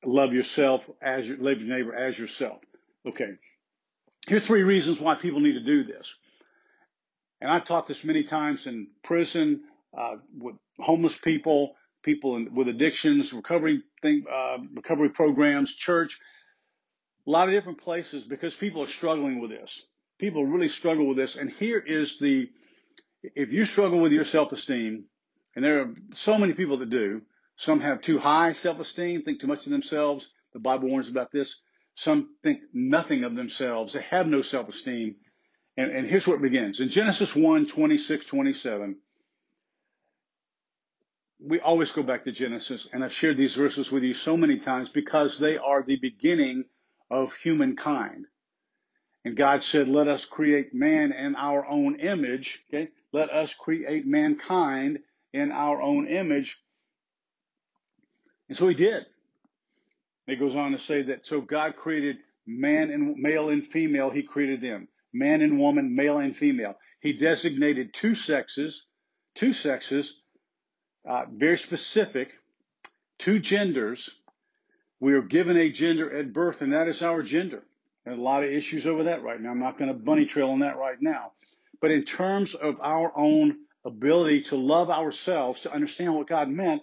love 0.05 0.33
yourself 0.33 0.89
as 1.01 1.27
your, 1.27 1.37
love 1.37 1.61
your 1.61 1.75
neighbor 1.75 1.95
as 1.95 2.17
yourself. 2.17 2.59
Okay. 3.07 3.31
Here 4.27 4.37
are 4.37 4.41
three 4.41 4.63
reasons 4.63 4.99
why 4.99 5.15
people 5.15 5.39
need 5.39 5.53
to 5.53 5.63
do 5.63 5.83
this. 5.83 6.13
And 7.39 7.51
I've 7.51 7.65
taught 7.65 7.87
this 7.87 8.03
many 8.03 8.23
times 8.23 8.67
in 8.67 8.87
prison, 9.03 9.61
uh, 9.97 10.15
with 10.37 10.55
homeless 10.79 11.17
people, 11.17 11.75
people 12.03 12.35
in, 12.35 12.53
with 12.53 12.67
addictions, 12.67 13.31
recovery 13.33 13.83
thing, 14.01 14.25
uh, 14.31 14.57
recovery 14.73 15.09
programs, 15.09 15.73
church, 15.73 16.19
a 17.25 17.29
lot 17.29 17.47
of 17.47 17.53
different 17.53 17.79
places 17.79 18.23
because 18.23 18.55
people 18.55 18.83
are 18.83 18.87
struggling 18.87 19.39
with 19.39 19.51
this. 19.51 19.85
People 20.17 20.45
really 20.45 20.69
struggle 20.69 21.07
with 21.07 21.17
this. 21.17 21.35
And 21.35 21.51
here 21.51 21.79
is 21.79 22.19
the 22.19 22.49
if 23.23 23.51
you 23.51 23.65
struggle 23.65 23.99
with 23.99 24.11
your 24.11 24.23
self-esteem, 24.23 25.05
and 25.55 25.65
there 25.65 25.81
are 25.81 25.93
so 26.13 26.37
many 26.37 26.53
people 26.53 26.77
that 26.77 26.89
do, 26.89 27.21
some 27.57 27.81
have 27.81 28.01
too 28.01 28.19
high 28.19 28.53
self-esteem, 28.53 29.23
think 29.23 29.41
too 29.41 29.47
much 29.47 29.65
of 29.65 29.71
themselves. 29.71 30.29
The 30.53 30.59
Bible 30.59 30.89
warns 30.89 31.09
about 31.09 31.31
this. 31.31 31.59
Some 31.95 32.35
think 32.43 32.61
nothing 32.73 33.23
of 33.23 33.35
themselves. 33.35 33.93
They 33.93 34.01
have 34.01 34.27
no 34.27 34.41
self-esteem. 34.41 35.15
And, 35.75 35.91
and 35.91 36.07
here's 36.07 36.27
where 36.27 36.37
it 36.37 36.41
begins. 36.41 36.79
In 36.79 36.89
Genesis 36.89 37.35
1, 37.35 37.65
26, 37.65 38.25
27, 38.25 38.97
we 41.39 41.59
always 41.59 41.91
go 41.91 42.01
back 42.03 42.23
to 42.23 42.31
Genesis, 42.31 42.87
and 42.91 43.03
I've 43.03 43.13
shared 43.13 43.37
these 43.37 43.55
verses 43.55 43.91
with 43.91 44.03
you 44.03 44.13
so 44.13 44.37
many 44.37 44.57
times 44.57 44.89
because 44.89 45.37
they 45.37 45.57
are 45.57 45.83
the 45.83 45.97
beginning 45.97 46.65
of 47.11 47.33
humankind. 47.35 48.25
And 49.23 49.35
God 49.35 49.63
said, 49.63 49.89
let 49.89 50.07
us 50.07 50.25
create 50.25 50.73
man 50.73 51.11
in 51.11 51.35
our 51.35 51.65
own 51.65 51.99
image. 51.99 52.63
Okay. 52.69 52.89
Let 53.11 53.29
us 53.29 53.53
create 53.53 54.05
mankind 54.05 54.99
in 55.33 55.51
our 55.51 55.81
own 55.81 56.07
image. 56.07 56.57
And 58.49 58.57
so 58.57 58.67
he 58.67 58.75
did. 58.75 59.05
It 60.27 60.39
goes 60.39 60.55
on 60.55 60.71
to 60.71 60.79
say 60.79 61.03
that 61.03 61.25
so 61.25 61.41
God 61.41 61.75
created 61.75 62.17
man 62.45 62.91
and 62.91 63.17
male 63.17 63.49
and 63.49 63.65
female, 63.65 64.09
he 64.09 64.23
created 64.23 64.61
them. 64.61 64.87
Man 65.13 65.41
and 65.41 65.59
woman, 65.59 65.95
male 65.95 66.19
and 66.19 66.35
female. 66.35 66.75
He 66.99 67.13
designated 67.13 67.93
two 67.93 68.15
sexes, 68.15 68.87
two 69.35 69.53
sexes, 69.53 70.19
uh, 71.07 71.25
very 71.31 71.57
specific, 71.57 72.31
two 73.17 73.39
genders. 73.39 74.09
We 74.99 75.13
are 75.13 75.21
given 75.21 75.57
a 75.57 75.69
gender 75.69 76.17
at 76.17 76.33
birth, 76.33 76.61
and 76.61 76.73
that 76.73 76.87
is 76.87 77.01
our 77.01 77.21
gender. 77.21 77.63
Are 78.05 78.13
a 78.13 78.15
lot 78.15 78.43
of 78.43 78.51
issues 78.51 78.87
over 78.87 79.03
that 79.05 79.23
right 79.23 79.39
now. 79.39 79.51
I'm 79.51 79.59
not 79.59 79.77
going 79.77 79.89
to 79.89 79.93
bunny 79.93 80.25
trail 80.25 80.49
on 80.49 80.59
that 80.59 80.77
right 80.77 80.97
now. 81.01 81.33
But 81.81 81.91
in 81.91 82.03
terms 82.03 82.55
of 82.55 82.79
our 82.81 83.11
own 83.15 83.57
ability 83.85 84.43
to 84.43 84.55
love 84.55 84.89
ourselves, 84.89 85.61
to 85.61 85.71
understand 85.71 86.15
what 86.15 86.27
God 86.27 86.49
meant, 86.49 86.81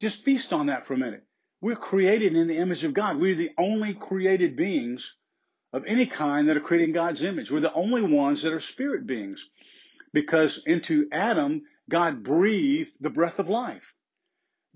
just 0.00 0.24
feast 0.24 0.52
on 0.52 0.66
that 0.66 0.86
for 0.86 0.94
a 0.94 0.98
minute. 0.98 1.24
We're 1.60 1.76
created 1.76 2.34
in 2.36 2.48
the 2.48 2.56
image 2.56 2.84
of 2.84 2.94
God. 2.94 3.18
We're 3.18 3.34
the 3.34 3.50
only 3.58 3.94
created 3.94 4.56
beings 4.56 5.14
of 5.72 5.84
any 5.86 6.06
kind 6.06 6.48
that 6.48 6.56
are 6.56 6.60
created 6.60 6.88
in 6.90 6.94
God's 6.94 7.22
image. 7.22 7.50
We're 7.50 7.60
the 7.60 7.72
only 7.72 8.02
ones 8.02 8.42
that 8.42 8.52
are 8.52 8.60
spirit 8.60 9.06
beings 9.06 9.44
because 10.12 10.62
into 10.66 11.08
Adam, 11.12 11.62
God 11.90 12.22
breathed 12.22 12.92
the 13.00 13.10
breath 13.10 13.38
of 13.38 13.48
life. 13.48 13.94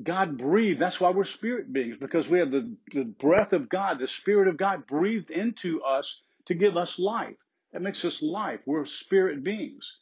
God 0.03 0.39
breathed. 0.39 0.81
That's 0.81 1.01
why 1.01 1.11
we're 1.11 1.25
spirit 1.25 1.73
beings 1.73 1.97
because 2.01 2.29
we 2.29 2.39
have 2.39 2.51
the, 2.51 2.75
the 2.93 3.05
breath 3.05 3.53
of 3.53 3.69
God, 3.69 3.99
the 3.99 4.09
spirit 4.09 4.49
of 4.49 4.57
God 4.57 4.87
breathed 4.87 5.31
into 5.31 5.83
us 5.83 6.23
to 6.47 6.55
give 6.55 6.77
us 6.77 6.99
life. 6.99 7.37
That 7.73 7.83
makes 7.83 8.05
us 8.05 8.23
life. 8.23 8.61
We're 8.67 8.87
spirit 8.87 9.45
beings. 9.45 9.99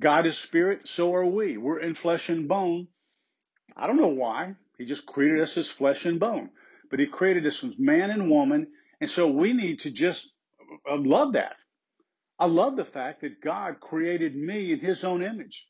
God 0.00 0.26
is 0.26 0.38
spirit, 0.38 0.88
so 0.88 1.14
are 1.14 1.26
we. 1.26 1.56
We're 1.56 1.80
in 1.80 1.94
flesh 1.94 2.28
and 2.28 2.48
bone. 2.48 2.88
I 3.76 3.86
don't 3.86 4.00
know 4.00 4.08
why. 4.08 4.54
He 4.78 4.84
just 4.84 5.06
created 5.06 5.40
us 5.40 5.56
as 5.56 5.68
flesh 5.68 6.06
and 6.06 6.20
bone. 6.20 6.50
But 6.90 7.00
he 7.00 7.06
created 7.06 7.46
us 7.46 7.62
as 7.64 7.78
man 7.78 8.10
and 8.10 8.30
woman. 8.30 8.68
And 9.00 9.10
so 9.10 9.30
we 9.30 9.52
need 9.52 9.80
to 9.80 9.90
just 9.90 10.32
uh, 10.90 10.96
love 10.96 11.32
that. 11.32 11.56
I 12.38 12.46
love 12.46 12.76
the 12.76 12.84
fact 12.84 13.20
that 13.20 13.40
God 13.40 13.80
created 13.80 14.34
me 14.34 14.72
in 14.72 14.80
his 14.80 15.04
own 15.04 15.22
image. 15.22 15.66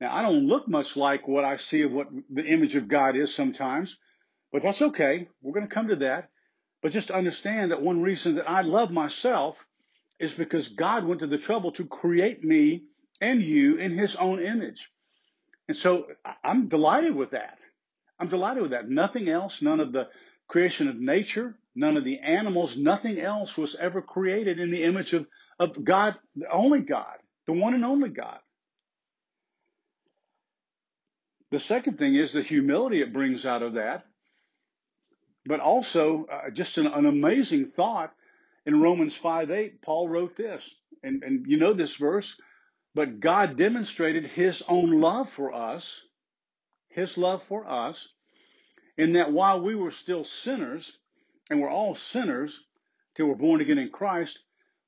Now, 0.00 0.14
I 0.14 0.22
don't 0.22 0.46
look 0.46 0.68
much 0.68 0.96
like 0.96 1.26
what 1.26 1.44
I 1.44 1.56
see 1.56 1.82
of 1.82 1.92
what 1.92 2.08
the 2.30 2.44
image 2.44 2.76
of 2.76 2.88
God 2.88 3.16
is 3.16 3.34
sometimes, 3.34 3.96
but 4.52 4.62
that's 4.62 4.82
okay. 4.82 5.28
We're 5.40 5.54
going 5.54 5.66
to 5.66 5.74
come 5.74 5.88
to 5.88 5.96
that. 5.96 6.28
But 6.82 6.92
just 6.92 7.10
understand 7.10 7.70
that 7.70 7.82
one 7.82 8.02
reason 8.02 8.36
that 8.36 8.48
I 8.48 8.60
love 8.60 8.90
myself 8.90 9.56
is 10.18 10.34
because 10.34 10.68
God 10.68 11.04
went 11.04 11.20
to 11.20 11.26
the 11.26 11.38
trouble 11.38 11.72
to 11.72 11.86
create 11.86 12.44
me 12.44 12.84
and 13.20 13.42
you 13.42 13.76
in 13.76 13.96
his 13.96 14.16
own 14.16 14.42
image. 14.42 14.90
And 15.68 15.76
so 15.76 16.06
I'm 16.44 16.68
delighted 16.68 17.14
with 17.14 17.32
that. 17.32 17.58
I'm 18.18 18.28
delighted 18.28 18.62
with 18.62 18.70
that. 18.72 18.88
Nothing 18.88 19.28
else, 19.28 19.62
none 19.62 19.80
of 19.80 19.92
the 19.92 20.08
creation 20.48 20.88
of 20.88 20.96
nature, 20.96 21.54
none 21.74 21.96
of 21.96 22.04
the 22.04 22.20
animals, 22.20 22.76
nothing 22.76 23.20
else 23.20 23.56
was 23.56 23.74
ever 23.74 24.00
created 24.00 24.58
in 24.58 24.70
the 24.70 24.84
image 24.84 25.12
of, 25.12 25.26
of 25.58 25.84
God, 25.84 26.18
the 26.34 26.50
only 26.50 26.80
God, 26.80 27.18
the 27.46 27.52
one 27.52 27.74
and 27.74 27.84
only 27.84 28.08
God. 28.08 28.38
The 31.50 31.60
second 31.60 31.98
thing 31.98 32.14
is 32.14 32.32
the 32.32 32.42
humility 32.42 33.00
it 33.02 33.12
brings 33.12 33.44
out 33.44 33.62
of 33.62 33.74
that, 33.74 34.06
but 35.44 35.60
also 35.60 36.26
uh, 36.26 36.50
just 36.50 36.78
an, 36.78 36.86
an 36.86 37.06
amazing 37.06 37.66
thought 37.66 38.12
in 38.64 38.80
Romans 38.80 39.14
5 39.14 39.50
8, 39.50 39.82
Paul 39.82 40.08
wrote 40.08 40.36
this, 40.36 40.74
and, 41.02 41.22
and 41.22 41.46
you 41.46 41.56
know 41.56 41.72
this 41.72 41.94
verse, 41.94 42.40
but 42.96 43.20
God 43.20 43.58
demonstrated 43.58 44.24
his 44.24 44.62
own 44.66 45.02
love 45.02 45.28
for 45.28 45.52
us, 45.52 46.02
his 46.88 47.18
love 47.18 47.42
for 47.42 47.68
us, 47.68 48.08
in 48.96 49.12
that 49.12 49.30
while 49.30 49.60
we 49.60 49.74
were 49.74 49.90
still 49.90 50.24
sinners, 50.24 50.96
and 51.50 51.60
we're 51.60 51.68
all 51.68 51.94
sinners 51.94 52.58
till 53.14 53.26
we're 53.26 53.34
born 53.34 53.60
again 53.60 53.76
in 53.76 53.90
Christ, 53.90 54.38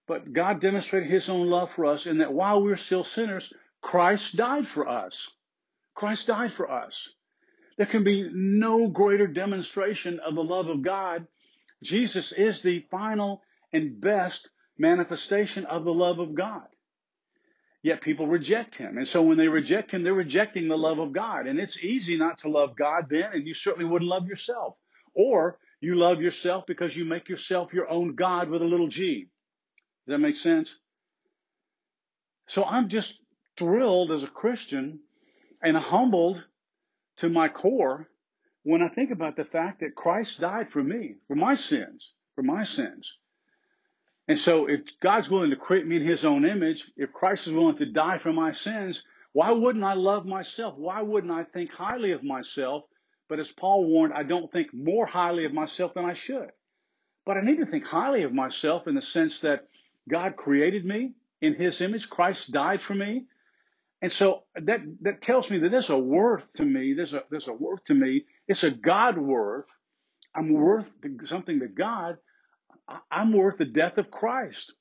but 0.06 0.32
God 0.32 0.58
demonstrated 0.58 1.10
his 1.10 1.28
own 1.28 1.48
love 1.48 1.70
for 1.70 1.84
us 1.84 2.06
in 2.06 2.16
that 2.18 2.32
while 2.32 2.62
we 2.62 2.70
we're 2.70 2.78
still 2.78 3.04
sinners, 3.04 3.52
Christ 3.82 4.36
died 4.36 4.66
for 4.66 4.88
us. 4.88 5.28
Christ 5.94 6.28
died 6.28 6.54
for 6.54 6.70
us. 6.70 7.12
There 7.76 7.84
can 7.84 8.04
be 8.04 8.30
no 8.32 8.88
greater 8.88 9.26
demonstration 9.26 10.18
of 10.20 10.34
the 10.34 10.42
love 10.42 10.68
of 10.68 10.80
God. 10.80 11.26
Jesus 11.82 12.32
is 12.32 12.62
the 12.62 12.86
final 12.90 13.42
and 13.70 14.00
best 14.00 14.48
manifestation 14.78 15.66
of 15.66 15.84
the 15.84 15.92
love 15.92 16.20
of 16.20 16.34
God. 16.34 16.68
Yet 17.82 18.00
people 18.00 18.26
reject 18.26 18.76
him. 18.76 18.99
And 18.99 19.06
so 19.06 19.23
when 19.23 19.38
they 19.38 19.49
reject 19.49 19.92
him, 19.92 20.02
they're 20.02 20.14
rejecting 20.14 20.66
the 20.68 20.76
love 20.76 20.99
of 20.99 21.12
God. 21.12 21.47
And 21.47 21.58
it's 21.58 21.82
easy 21.82 22.16
not 22.16 22.38
to 22.38 22.49
love 22.49 22.76
God 22.76 23.06
then, 23.08 23.30
and 23.32 23.47
you 23.47 23.54
certainly 23.54 23.88
wouldn't 23.88 24.11
love 24.11 24.26
yourself. 24.26 24.76
Or 25.14 25.58
you 25.80 25.94
love 25.94 26.20
yourself 26.20 26.64
because 26.66 26.97
you 26.97 27.04
make 27.04 27.28
yourself 27.28 27.73
your 27.73 27.88
own 27.88 28.14
God 28.16 28.49
with 28.49 28.62
a 28.62 28.66
little 28.66 28.88
g. 28.88 29.28
Does 30.06 30.12
that 30.12 30.18
make 30.18 30.37
sense? 30.37 30.76
So 32.47 32.64
I'm 32.64 32.88
just 32.88 33.14
thrilled 33.58 34.11
as 34.11 34.23
a 34.23 34.28
Christian 34.28 35.00
and 35.62 35.76
humbled 35.76 36.42
to 37.18 37.28
my 37.28 37.49
core 37.49 38.08
when 38.62 38.82
I 38.82 38.88
think 38.88 39.11
about 39.11 39.37
the 39.37 39.44
fact 39.44 39.80
that 39.80 39.94
Christ 39.94 40.40
died 40.40 40.70
for 40.70 40.82
me, 40.82 41.16
for 41.28 41.35
my 41.37 41.54
sins, 41.54 42.14
for 42.35 42.42
my 42.42 42.64
sins. 42.64 43.16
And 44.28 44.38
so 44.38 44.66
if 44.66 44.82
God's 45.00 45.30
willing 45.30 45.50
to 45.50 45.56
create 45.56 45.87
me 45.87 45.97
in 45.97 46.06
his 46.06 46.25
own 46.25 46.44
image, 46.44 46.90
if 46.97 47.12
Christ 47.12 47.47
is 47.47 47.54
willing 47.54 47.78
to 47.78 47.87
die 47.87 48.18
for 48.18 48.32
my 48.32 48.52
sins, 48.52 49.02
why 49.32 49.50
wouldn't 49.50 49.85
I 49.85 49.94
love 49.94 50.26
myself? 50.26 50.75
Why 50.76 51.00
wouldn't 51.00 51.32
I 51.32 51.44
think 51.44 51.73
highly 51.73 52.12
of 52.12 52.23
myself? 52.23 52.85
But 53.28 53.40
as 53.40 53.50
Paul 53.50 53.87
warned, 53.87 54.12
I 54.14 54.23
don't 54.23 54.52
think 54.52 54.68
more 54.75 55.06
highly 55.06 55.47
of 55.47 55.52
myself 55.54 55.94
than 55.94 56.04
I 56.04 56.12
should. 56.12 56.50
But 57.25 57.38
I 57.38 57.40
need 57.42 57.61
to 57.61 57.66
think 57.66 57.87
highly 57.87 58.23
of 58.23 58.32
myself 58.32 58.87
in 58.87 58.94
the 58.94 59.02
sense 59.02 59.40
that 59.40 59.68
God 60.08 60.37
created 60.37 60.85
me 60.85 61.14
in 61.40 61.54
his 61.54 61.80
image. 61.80 62.11
Christ 62.11 62.52
died 62.52 62.82
for 62.82 62.94
me. 62.94 63.26
And 64.00 64.12
so 64.12 64.44
that, 64.54 64.80
that 65.02 65.23
tells 65.23 65.50
me 65.50 65.58
that 65.58 65.70
there's 65.70 65.90
a 65.90 65.99
worth 65.99 66.52
to 66.54 66.64
me. 66.64 66.94
There's 66.94 67.14
a, 67.14 67.25
there's 67.30 67.49
a 67.49 67.52
worth 67.52 67.85
to 67.85 67.94
me. 67.94 68.25
It's 68.47 68.62
a 68.62 68.70
God 68.70 69.18
worth. 69.18 69.66
I'm 70.35 70.52
worth 70.52 70.90
something 71.25 71.61
to 71.61 71.68
God 71.68 72.18
I'm 73.11 73.33
worth 73.33 73.59
the 73.59 73.64
death 73.64 73.99
of 73.99 74.11
Christ. 74.11 74.73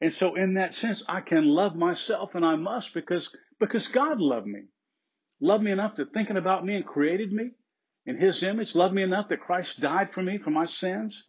And 0.00 0.12
so 0.12 0.34
in 0.34 0.54
that 0.54 0.74
sense, 0.74 1.02
I 1.08 1.20
can 1.20 1.46
love 1.46 1.74
myself 1.74 2.34
and 2.34 2.44
I 2.44 2.56
must 2.56 2.92
because, 2.92 3.34
because 3.58 3.88
God 3.88 4.20
loved 4.20 4.46
me. 4.46 4.62
Loved 5.40 5.64
me 5.64 5.70
enough 5.70 5.96
to 5.96 6.06
thinking 6.06 6.36
about 6.36 6.64
me 6.64 6.76
and 6.76 6.86
created 6.86 7.32
me 7.32 7.50
in 8.04 8.18
his 8.18 8.42
image. 8.42 8.74
Loved 8.74 8.94
me 8.94 9.02
enough 9.02 9.28
that 9.28 9.40
Christ 9.40 9.80
died 9.80 10.12
for 10.12 10.22
me 10.22 10.38
for 10.38 10.50
my 10.50 10.66
sins. 10.66 11.24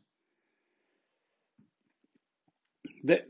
That 3.04 3.28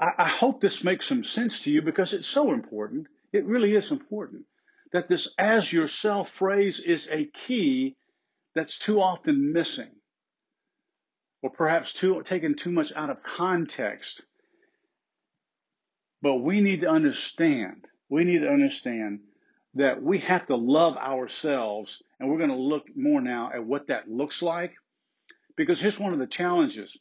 I, 0.00 0.24
I 0.24 0.28
hope 0.28 0.60
this 0.60 0.84
makes 0.84 1.06
some 1.06 1.24
sense 1.24 1.60
to 1.62 1.70
you 1.70 1.82
because 1.82 2.12
it's 2.12 2.26
so 2.26 2.52
important. 2.52 3.06
It 3.32 3.44
really 3.44 3.74
is 3.74 3.90
important 3.90 4.44
that 4.92 5.08
this 5.08 5.32
as 5.38 5.72
yourself 5.72 6.30
phrase 6.30 6.80
is 6.80 7.08
a 7.10 7.26
key 7.46 7.96
that's 8.54 8.78
too 8.78 9.00
often 9.00 9.52
missing 9.52 9.90
or 11.42 11.50
perhaps 11.50 11.92
too, 11.92 12.22
taken 12.22 12.54
too 12.54 12.70
much 12.70 12.92
out 12.94 13.10
of 13.10 13.22
context. 13.22 14.22
But 16.22 16.36
we 16.36 16.60
need 16.60 16.82
to 16.82 16.88
understand, 16.88 17.86
we 18.08 18.24
need 18.24 18.40
to 18.40 18.48
understand 18.48 19.20
that 19.74 20.02
we 20.02 20.18
have 20.18 20.46
to 20.48 20.56
love 20.56 20.96
ourselves. 20.96 22.02
And 22.18 22.28
we're 22.28 22.38
going 22.38 22.50
to 22.50 22.56
look 22.56 22.84
more 22.94 23.20
now 23.20 23.50
at 23.54 23.64
what 23.64 23.86
that 23.86 24.10
looks 24.10 24.42
like. 24.42 24.74
Because 25.56 25.80
here's 25.80 25.98
one 25.98 26.12
of 26.12 26.18
the 26.18 26.26
challenges. 26.26 26.98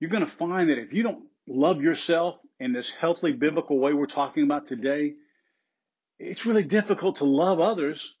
You're 0.00 0.10
going 0.10 0.26
to 0.26 0.30
find 0.30 0.68
that 0.68 0.78
if 0.78 0.92
you 0.92 1.02
don't 1.02 1.24
love 1.46 1.80
yourself 1.80 2.36
in 2.60 2.72
this 2.72 2.90
healthy 2.90 3.32
biblical 3.32 3.78
way 3.78 3.92
we're 3.92 4.06
talking 4.06 4.44
about 4.44 4.66
today, 4.66 5.14
it's 6.18 6.44
really 6.44 6.64
difficult 6.64 7.16
to 7.16 7.24
love 7.24 7.60
others 7.60 8.14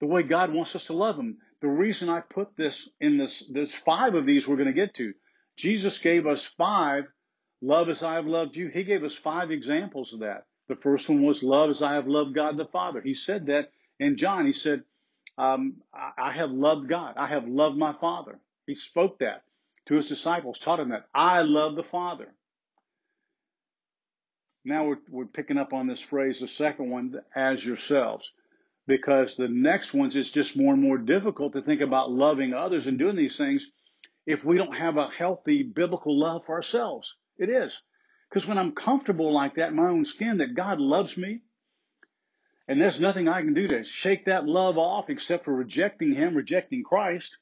the 0.00 0.06
way 0.06 0.22
God 0.22 0.52
wants 0.52 0.74
us 0.76 0.86
to 0.86 0.92
love 0.92 1.16
them 1.16 1.38
the 1.60 1.68
reason 1.68 2.08
I 2.08 2.20
put 2.20 2.56
this 2.56 2.88
in 3.00 3.18
this, 3.18 3.42
there's 3.50 3.74
five 3.74 4.14
of 4.14 4.26
these 4.26 4.46
we're 4.46 4.56
going 4.56 4.66
to 4.66 4.72
get 4.72 4.94
to. 4.94 5.12
Jesus 5.56 5.98
gave 5.98 6.26
us 6.26 6.44
five 6.44 7.04
Love 7.60 7.88
as 7.88 8.02
I 8.02 8.14
have 8.14 8.26
loved 8.26 8.56
you. 8.56 8.68
He 8.68 8.84
gave 8.84 9.02
us 9.02 9.14
five 9.14 9.50
examples 9.50 10.12
of 10.12 10.20
that. 10.20 10.46
The 10.68 10.76
first 10.76 11.08
one 11.08 11.22
was 11.22 11.42
love 11.42 11.70
as 11.70 11.82
I 11.82 11.94
have 11.94 12.06
loved 12.06 12.34
God 12.34 12.56
the 12.56 12.66
Father. 12.66 13.00
He 13.00 13.14
said 13.14 13.46
that 13.46 13.70
in 13.98 14.16
John. 14.16 14.46
He 14.46 14.52
said, 14.52 14.84
um, 15.36 15.78
I 15.92 16.32
have 16.32 16.50
loved 16.50 16.88
God. 16.88 17.14
I 17.16 17.26
have 17.26 17.48
loved 17.48 17.76
my 17.76 17.94
Father. 17.94 18.38
He 18.66 18.74
spoke 18.74 19.18
that 19.20 19.42
to 19.86 19.94
his 19.94 20.06
disciples, 20.06 20.58
taught 20.58 20.76
them 20.76 20.90
that. 20.90 21.06
I 21.14 21.42
love 21.42 21.74
the 21.74 21.82
Father. 21.82 22.28
Now 24.64 24.84
we're, 24.84 24.98
we're 25.08 25.24
picking 25.24 25.56
up 25.56 25.72
on 25.72 25.86
this 25.86 26.00
phrase, 26.00 26.40
the 26.40 26.48
second 26.48 26.90
one, 26.90 27.14
as 27.34 27.64
yourselves, 27.64 28.30
because 28.88 29.36
the 29.36 29.48
next 29.48 29.92
ones 29.92 30.16
is 30.16 30.32
just 30.32 30.56
more 30.56 30.72
and 30.72 30.82
more 30.82 30.98
difficult 30.98 31.52
to 31.52 31.62
think 31.62 31.82
about 31.82 32.10
loving 32.10 32.54
others 32.54 32.86
and 32.86 32.98
doing 32.98 33.16
these 33.16 33.36
things 33.36 33.70
if 34.26 34.44
we 34.44 34.56
don't 34.56 34.76
have 34.76 34.96
a 34.96 35.10
healthy 35.16 35.62
biblical 35.62 36.18
love 36.18 36.42
for 36.46 36.54
ourselves. 36.54 37.14
It 37.36 37.50
is. 37.50 37.80
Because 38.28 38.48
when 38.48 38.58
I'm 38.58 38.72
comfortable 38.72 39.32
like 39.32 39.56
that 39.56 39.68
in 39.68 39.76
my 39.76 39.88
own 39.88 40.04
skin, 40.04 40.38
that 40.38 40.54
God 40.54 40.80
loves 40.80 41.16
me, 41.16 41.42
and 42.66 42.80
there's 42.80 43.00
nothing 43.00 43.28
I 43.28 43.42
can 43.42 43.54
do 43.54 43.68
to 43.68 43.84
shake 43.84 44.24
that 44.24 44.46
love 44.46 44.76
off 44.76 45.08
except 45.08 45.44
for 45.44 45.54
rejecting 45.54 46.14
Him, 46.14 46.34
rejecting 46.34 46.82
Christ, 46.82 47.38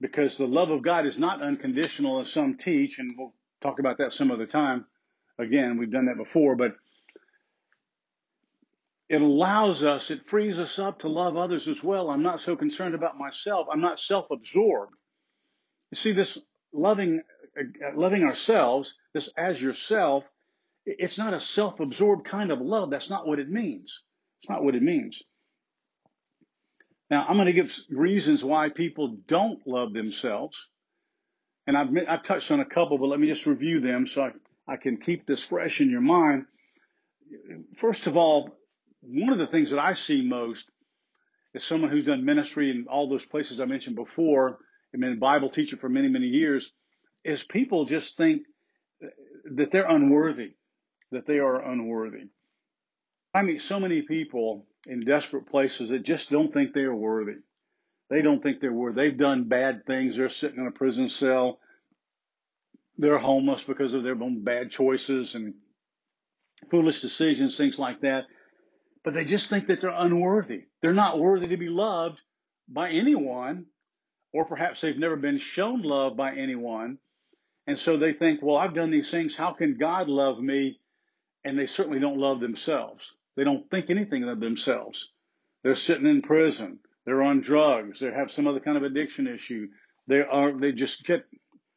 because 0.00 0.36
the 0.36 0.46
love 0.46 0.70
of 0.70 0.82
God 0.82 1.06
is 1.06 1.18
not 1.18 1.42
unconditional 1.42 2.20
as 2.20 2.30
some 2.30 2.56
teach, 2.56 2.98
and 2.98 3.12
we'll 3.16 3.34
talk 3.60 3.78
about 3.78 3.98
that 3.98 4.12
some 4.12 4.30
other 4.30 4.46
time. 4.46 4.84
Again, 5.38 5.78
we've 5.78 5.90
done 5.90 6.06
that 6.06 6.22
before, 6.22 6.56
but 6.56 6.72
it 9.10 9.20
allows 9.20 9.82
us, 9.82 10.12
it 10.12 10.28
frees 10.28 10.60
us 10.60 10.78
up 10.78 11.00
to 11.00 11.08
love 11.08 11.36
others 11.36 11.66
as 11.66 11.82
well. 11.82 12.10
I'm 12.10 12.22
not 12.22 12.40
so 12.40 12.54
concerned 12.54 12.94
about 12.94 13.18
myself. 13.18 13.66
I'm 13.70 13.80
not 13.80 13.98
self 13.98 14.30
absorbed. 14.30 14.94
You 15.90 15.96
see, 15.96 16.12
this 16.12 16.38
loving 16.72 17.20
uh, 17.58 17.96
loving 17.96 18.22
ourselves, 18.22 18.94
this 19.12 19.28
as 19.36 19.60
yourself, 19.60 20.22
it's 20.86 21.18
not 21.18 21.34
a 21.34 21.40
self-absorbed 21.40 22.24
kind 22.24 22.52
of 22.52 22.60
love. 22.60 22.90
That's 22.90 23.10
not 23.10 23.26
what 23.26 23.40
it 23.40 23.50
means. 23.50 24.00
It's 24.40 24.48
not 24.48 24.62
what 24.62 24.76
it 24.76 24.82
means. 24.82 25.20
Now, 27.10 27.26
I'm 27.28 27.34
going 27.34 27.48
to 27.48 27.52
give 27.52 27.76
reasons 27.90 28.44
why 28.44 28.68
people 28.68 29.16
don't 29.26 29.58
love 29.66 29.92
themselves. 29.92 30.56
And 31.66 31.76
I've, 31.76 31.88
I've 32.08 32.22
touched 32.22 32.52
on 32.52 32.60
a 32.60 32.64
couple, 32.64 32.96
but 32.96 33.06
let 33.08 33.18
me 33.18 33.26
just 33.26 33.44
review 33.44 33.80
them 33.80 34.06
so 34.06 34.22
I, 34.22 34.74
I 34.74 34.76
can 34.76 34.98
keep 34.98 35.26
this 35.26 35.42
fresh 35.42 35.80
in 35.80 35.90
your 35.90 36.00
mind. 36.00 36.44
First 37.76 38.06
of 38.06 38.16
all, 38.16 38.56
one 39.02 39.32
of 39.32 39.38
the 39.38 39.46
things 39.46 39.70
that 39.70 39.78
I 39.78 39.94
see 39.94 40.22
most 40.22 40.70
is 41.54 41.64
someone 41.64 41.90
who's 41.90 42.04
done 42.04 42.24
ministry 42.24 42.70
in 42.70 42.86
all 42.88 43.08
those 43.08 43.24
places 43.24 43.60
I 43.60 43.64
mentioned 43.64 43.96
before, 43.96 44.58
I've 44.94 45.00
been 45.00 45.12
a 45.12 45.16
Bible 45.16 45.50
teacher 45.50 45.76
for 45.76 45.88
many, 45.88 46.08
many 46.08 46.26
years, 46.26 46.72
is 47.24 47.42
people 47.42 47.84
just 47.84 48.16
think 48.16 48.42
that 49.56 49.70
they're 49.72 49.88
unworthy, 49.88 50.54
that 51.10 51.26
they 51.26 51.38
are 51.38 51.60
unworthy. 51.60 52.28
I 53.34 53.42
meet 53.42 53.62
so 53.62 53.80
many 53.80 54.02
people 54.02 54.66
in 54.86 55.04
desperate 55.04 55.46
places 55.46 55.90
that 55.90 56.04
just 56.04 56.30
don't 56.30 56.52
think 56.52 56.72
they 56.72 56.82
are 56.82 56.94
worthy. 56.94 57.38
They 58.08 58.22
don't 58.22 58.42
think 58.42 58.60
they're 58.60 58.72
worthy. 58.72 59.02
They've 59.02 59.16
done 59.16 59.44
bad 59.44 59.86
things. 59.86 60.16
They're 60.16 60.28
sitting 60.28 60.60
in 60.60 60.66
a 60.66 60.72
prison 60.72 61.08
cell. 61.08 61.60
They're 62.98 63.18
homeless 63.18 63.62
because 63.62 63.94
of 63.94 64.02
their 64.02 64.20
own 64.20 64.42
bad 64.42 64.70
choices 64.70 65.34
and 65.34 65.54
foolish 66.70 67.00
decisions, 67.00 67.56
things 67.56 67.78
like 67.78 68.00
that. 68.00 68.26
But 69.04 69.14
they 69.14 69.24
just 69.24 69.48
think 69.48 69.68
that 69.68 69.80
they're 69.80 69.90
unworthy. 69.90 70.64
They're 70.82 70.92
not 70.92 71.18
worthy 71.18 71.48
to 71.48 71.56
be 71.56 71.68
loved 71.68 72.20
by 72.68 72.90
anyone, 72.90 73.66
or 74.32 74.44
perhaps 74.44 74.80
they've 74.80 74.96
never 74.96 75.16
been 75.16 75.38
shown 75.38 75.82
love 75.82 76.16
by 76.16 76.34
anyone. 76.34 76.98
And 77.66 77.78
so 77.78 77.96
they 77.96 78.12
think, 78.12 78.40
well, 78.42 78.56
I've 78.56 78.74
done 78.74 78.90
these 78.90 79.10
things. 79.10 79.34
How 79.34 79.52
can 79.52 79.78
God 79.78 80.08
love 80.08 80.38
me? 80.38 80.80
And 81.44 81.58
they 81.58 81.66
certainly 81.66 82.00
don't 82.00 82.18
love 82.18 82.40
themselves. 82.40 83.14
They 83.36 83.44
don't 83.44 83.70
think 83.70 83.88
anything 83.88 84.24
of 84.24 84.40
themselves. 84.40 85.10
They're 85.62 85.76
sitting 85.76 86.06
in 86.06 86.22
prison. 86.22 86.80
They're 87.06 87.22
on 87.22 87.40
drugs. 87.40 88.00
They 88.00 88.10
have 88.10 88.30
some 88.30 88.46
other 88.46 88.60
kind 88.60 88.76
of 88.76 88.82
addiction 88.82 89.26
issue. 89.26 89.68
They 90.06 90.20
are, 90.20 90.52
they 90.58 90.72
just 90.72 91.04
get 91.04 91.24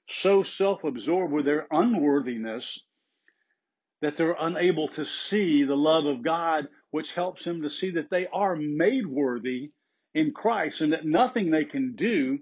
so 0.09 0.43
self-absorbed 0.43 1.31
with 1.31 1.45
their 1.45 1.67
unworthiness 1.71 2.83
that 4.03 4.17
they're 4.17 4.35
unable 4.37 4.89
to 4.89 5.05
see 5.05 5.63
the 5.63 5.77
love 5.77 6.05
of 6.05 6.21
God, 6.21 6.67
which 6.91 7.13
helps 7.13 7.45
them 7.45 7.61
to 7.61 7.69
see 7.69 7.91
that 7.91 8.09
they 8.09 8.27
are 8.27 8.53
made 8.53 9.05
worthy 9.05 9.71
in 10.13 10.33
Christ 10.33 10.81
and 10.81 10.91
that 10.91 11.05
nothing 11.05 11.49
they 11.49 11.63
can 11.63 11.95
do 11.95 12.39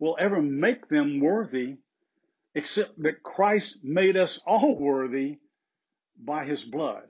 will 0.00 0.16
ever 0.18 0.42
make 0.42 0.88
them 0.88 1.20
worthy 1.20 1.76
except 2.56 3.00
that 3.04 3.22
Christ 3.22 3.78
made 3.84 4.16
us 4.16 4.40
all 4.44 4.76
worthy 4.76 5.38
by 6.18 6.44
his 6.44 6.64
blood. 6.64 7.06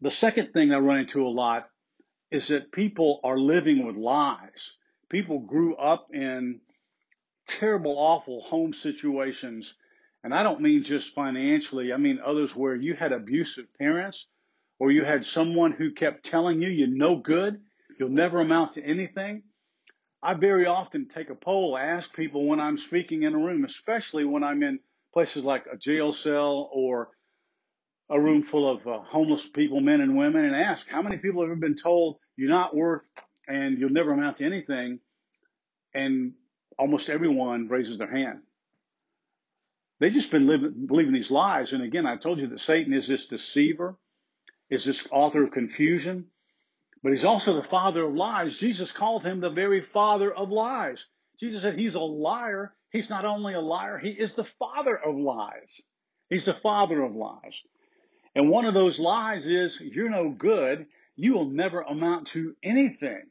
The 0.00 0.10
second 0.10 0.52
thing 0.52 0.72
I 0.72 0.78
run 0.78 1.00
into 1.00 1.26
a 1.26 1.28
lot 1.28 1.68
is 2.30 2.46
that 2.48 2.70
people 2.70 3.18
are 3.24 3.38
living 3.38 3.84
with 3.84 3.96
lies. 3.96 4.76
People 5.10 5.40
grew 5.40 5.74
up 5.74 6.10
in 6.14 6.60
terrible, 7.48 7.98
awful 7.98 8.40
home 8.42 8.72
situations. 8.72 9.74
And 10.24 10.32
I 10.32 10.42
don't 10.42 10.60
mean 10.60 10.84
just 10.84 11.14
financially, 11.14 11.92
I 11.92 11.96
mean 11.96 12.20
others 12.24 12.54
where 12.54 12.76
you 12.76 12.94
had 12.94 13.12
abusive 13.12 13.66
parents 13.78 14.26
or 14.78 14.90
you 14.90 15.04
had 15.04 15.24
someone 15.24 15.72
who 15.72 15.92
kept 15.92 16.24
telling 16.24 16.62
you 16.62 16.68
you're 16.68 16.88
no 16.88 17.16
good, 17.16 17.60
you'll 17.98 18.08
never 18.08 18.40
amount 18.40 18.72
to 18.72 18.84
anything. 18.84 19.42
I 20.22 20.34
very 20.34 20.66
often 20.66 21.08
take 21.08 21.30
a 21.30 21.34
poll, 21.34 21.76
ask 21.76 22.14
people 22.14 22.46
when 22.46 22.60
I'm 22.60 22.78
speaking 22.78 23.24
in 23.24 23.34
a 23.34 23.38
room, 23.38 23.64
especially 23.64 24.24
when 24.24 24.44
I'm 24.44 24.62
in 24.62 24.78
places 25.12 25.42
like 25.42 25.66
a 25.72 25.76
jail 25.76 26.12
cell 26.12 26.70
or 26.72 27.10
a 28.08 28.20
room 28.20 28.42
full 28.42 28.68
of 28.68 28.86
uh, 28.86 29.00
homeless 29.00 29.48
people, 29.48 29.80
men 29.80 30.00
and 30.00 30.16
women, 30.16 30.44
and 30.44 30.54
ask 30.54 30.86
how 30.88 31.02
many 31.02 31.16
people 31.16 31.42
have 31.42 31.50
ever 31.50 31.60
been 31.60 31.76
told 31.76 32.18
you're 32.36 32.50
not 32.50 32.74
worth 32.74 33.08
and 33.48 33.78
you'll 33.78 33.90
never 33.90 34.12
amount 34.12 34.36
to 34.36 34.44
anything. 34.44 35.00
And 35.94 36.34
almost 36.78 37.08
everyone 37.08 37.68
raises 37.68 37.98
their 37.98 38.10
hand. 38.10 38.40
They've 40.02 40.12
just 40.12 40.32
been 40.32 40.48
living, 40.48 40.86
believing 40.88 41.14
these 41.14 41.30
lies. 41.30 41.72
And 41.72 41.80
again, 41.80 42.06
I 42.06 42.16
told 42.16 42.40
you 42.40 42.48
that 42.48 42.58
Satan 42.58 42.92
is 42.92 43.06
this 43.06 43.26
deceiver, 43.26 43.96
is 44.68 44.84
this 44.84 45.06
author 45.12 45.44
of 45.44 45.52
confusion. 45.52 46.26
But 47.04 47.12
he's 47.12 47.22
also 47.22 47.52
the 47.52 47.62
father 47.62 48.04
of 48.04 48.12
lies. 48.12 48.58
Jesus 48.58 48.90
called 48.90 49.24
him 49.24 49.38
the 49.38 49.50
very 49.50 49.80
father 49.80 50.32
of 50.34 50.50
lies. 50.50 51.06
Jesus 51.38 51.62
said 51.62 51.78
he's 51.78 51.94
a 51.94 52.00
liar. 52.00 52.74
He's 52.90 53.10
not 53.10 53.24
only 53.24 53.54
a 53.54 53.60
liar, 53.60 53.96
he 53.96 54.10
is 54.10 54.34
the 54.34 54.42
father 54.42 54.98
of 54.98 55.14
lies. 55.14 55.80
He's 56.28 56.46
the 56.46 56.54
father 56.54 57.00
of 57.00 57.14
lies. 57.14 57.60
And 58.34 58.50
one 58.50 58.64
of 58.64 58.74
those 58.74 58.98
lies 58.98 59.46
is, 59.46 59.80
you're 59.80 60.10
no 60.10 60.30
good. 60.30 60.86
You 61.14 61.34
will 61.34 61.48
never 61.48 61.80
amount 61.80 62.26
to 62.28 62.56
anything. 62.60 63.22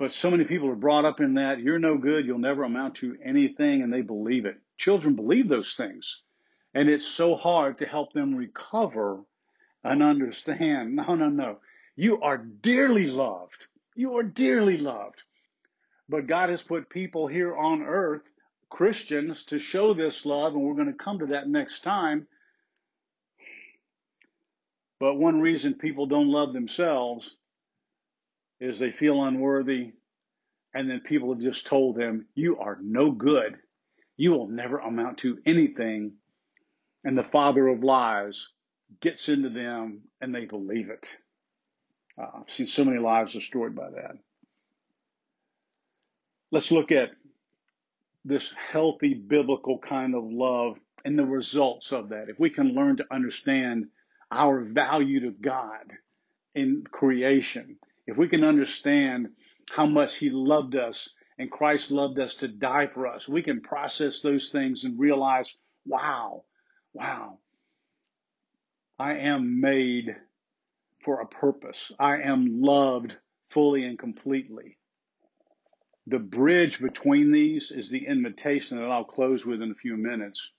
But 0.00 0.12
so 0.12 0.30
many 0.30 0.44
people 0.44 0.70
are 0.70 0.76
brought 0.76 1.04
up 1.04 1.20
in 1.20 1.34
that, 1.34 1.60
you're 1.60 1.78
no 1.78 1.98
good. 1.98 2.24
You'll 2.24 2.38
never 2.38 2.64
amount 2.64 2.94
to 2.96 3.18
anything. 3.22 3.82
And 3.82 3.92
they 3.92 4.00
believe 4.00 4.46
it. 4.46 4.56
Children 4.78 5.14
believe 5.14 5.46
those 5.46 5.74
things. 5.74 6.22
And 6.72 6.88
it's 6.88 7.06
so 7.06 7.36
hard 7.36 7.76
to 7.78 7.86
help 7.86 8.14
them 8.14 8.34
recover 8.34 9.20
and 9.84 10.02
understand. 10.02 10.96
No, 11.06 11.14
no, 11.14 11.28
no. 11.28 11.58
You 11.96 12.22
are 12.22 12.38
dearly 12.38 13.08
loved. 13.08 13.58
You 13.94 14.16
are 14.16 14.22
dearly 14.22 14.78
loved. 14.78 15.20
But 16.08 16.26
God 16.26 16.48
has 16.48 16.62
put 16.62 16.88
people 16.88 17.26
here 17.26 17.54
on 17.54 17.82
earth, 17.82 18.22
Christians, 18.70 19.44
to 19.44 19.58
show 19.58 19.92
this 19.92 20.24
love, 20.24 20.54
and 20.54 20.62
we're 20.62 20.76
going 20.76 20.86
to 20.86 20.94
come 20.94 21.18
to 21.18 21.26
that 21.26 21.46
next 21.46 21.82
time. 21.82 22.26
But 24.98 25.16
one 25.16 25.42
reason 25.42 25.74
people 25.74 26.06
don't 26.06 26.28
love 26.28 26.54
themselves 26.54 27.36
is 28.60 28.78
they 28.78 28.92
feel 28.92 29.22
unworthy, 29.24 29.92
and 30.74 30.88
then 30.88 31.00
people 31.00 31.32
have 31.32 31.42
just 31.42 31.66
told 31.66 31.96
them, 31.96 32.26
You 32.34 32.58
are 32.58 32.78
no 32.80 33.10
good. 33.10 33.56
You 34.16 34.32
will 34.32 34.48
never 34.48 34.78
amount 34.78 35.18
to 35.18 35.38
anything. 35.46 36.12
And 37.02 37.16
the 37.16 37.24
father 37.24 37.66
of 37.68 37.82
lies 37.82 38.48
gets 39.00 39.28
into 39.28 39.48
them, 39.48 40.02
and 40.20 40.34
they 40.34 40.44
believe 40.44 40.90
it. 40.90 41.16
Uh, 42.20 42.40
I've 42.40 42.50
seen 42.50 42.66
so 42.66 42.84
many 42.84 42.98
lives 42.98 43.32
destroyed 43.32 43.74
by 43.74 43.90
that. 43.90 44.16
Let's 46.50 46.70
look 46.70 46.92
at 46.92 47.10
this 48.24 48.52
healthy 48.72 49.14
biblical 49.14 49.78
kind 49.78 50.14
of 50.14 50.24
love 50.24 50.76
and 51.04 51.18
the 51.18 51.24
results 51.24 51.92
of 51.92 52.10
that. 52.10 52.28
If 52.28 52.38
we 52.38 52.50
can 52.50 52.74
learn 52.74 52.98
to 52.98 53.06
understand 53.10 53.86
our 54.30 54.60
value 54.60 55.20
to 55.20 55.30
God 55.30 55.92
in 56.54 56.84
creation, 56.90 57.76
if 58.10 58.16
we 58.16 58.28
can 58.28 58.44
understand 58.44 59.28
how 59.70 59.86
much 59.86 60.16
He 60.16 60.30
loved 60.30 60.76
us 60.76 61.08
and 61.38 61.50
Christ 61.50 61.90
loved 61.90 62.18
us 62.18 62.34
to 62.36 62.48
die 62.48 62.86
for 62.86 63.06
us, 63.06 63.28
we 63.28 63.42
can 63.42 63.60
process 63.60 64.20
those 64.20 64.50
things 64.50 64.84
and 64.84 64.98
realize, 64.98 65.56
wow, 65.86 66.44
wow, 66.92 67.38
I 68.98 69.14
am 69.18 69.60
made 69.60 70.16
for 71.04 71.20
a 71.20 71.26
purpose. 71.26 71.92
I 71.98 72.20
am 72.22 72.60
loved 72.60 73.16
fully 73.48 73.84
and 73.84 73.98
completely. 73.98 74.76
The 76.06 76.18
bridge 76.18 76.80
between 76.80 77.32
these 77.32 77.70
is 77.70 77.88
the 77.88 78.06
invitation 78.06 78.78
that 78.78 78.90
I'll 78.90 79.04
close 79.04 79.46
with 79.46 79.62
in 79.62 79.70
a 79.70 79.74
few 79.74 79.96
minutes. 79.96 80.50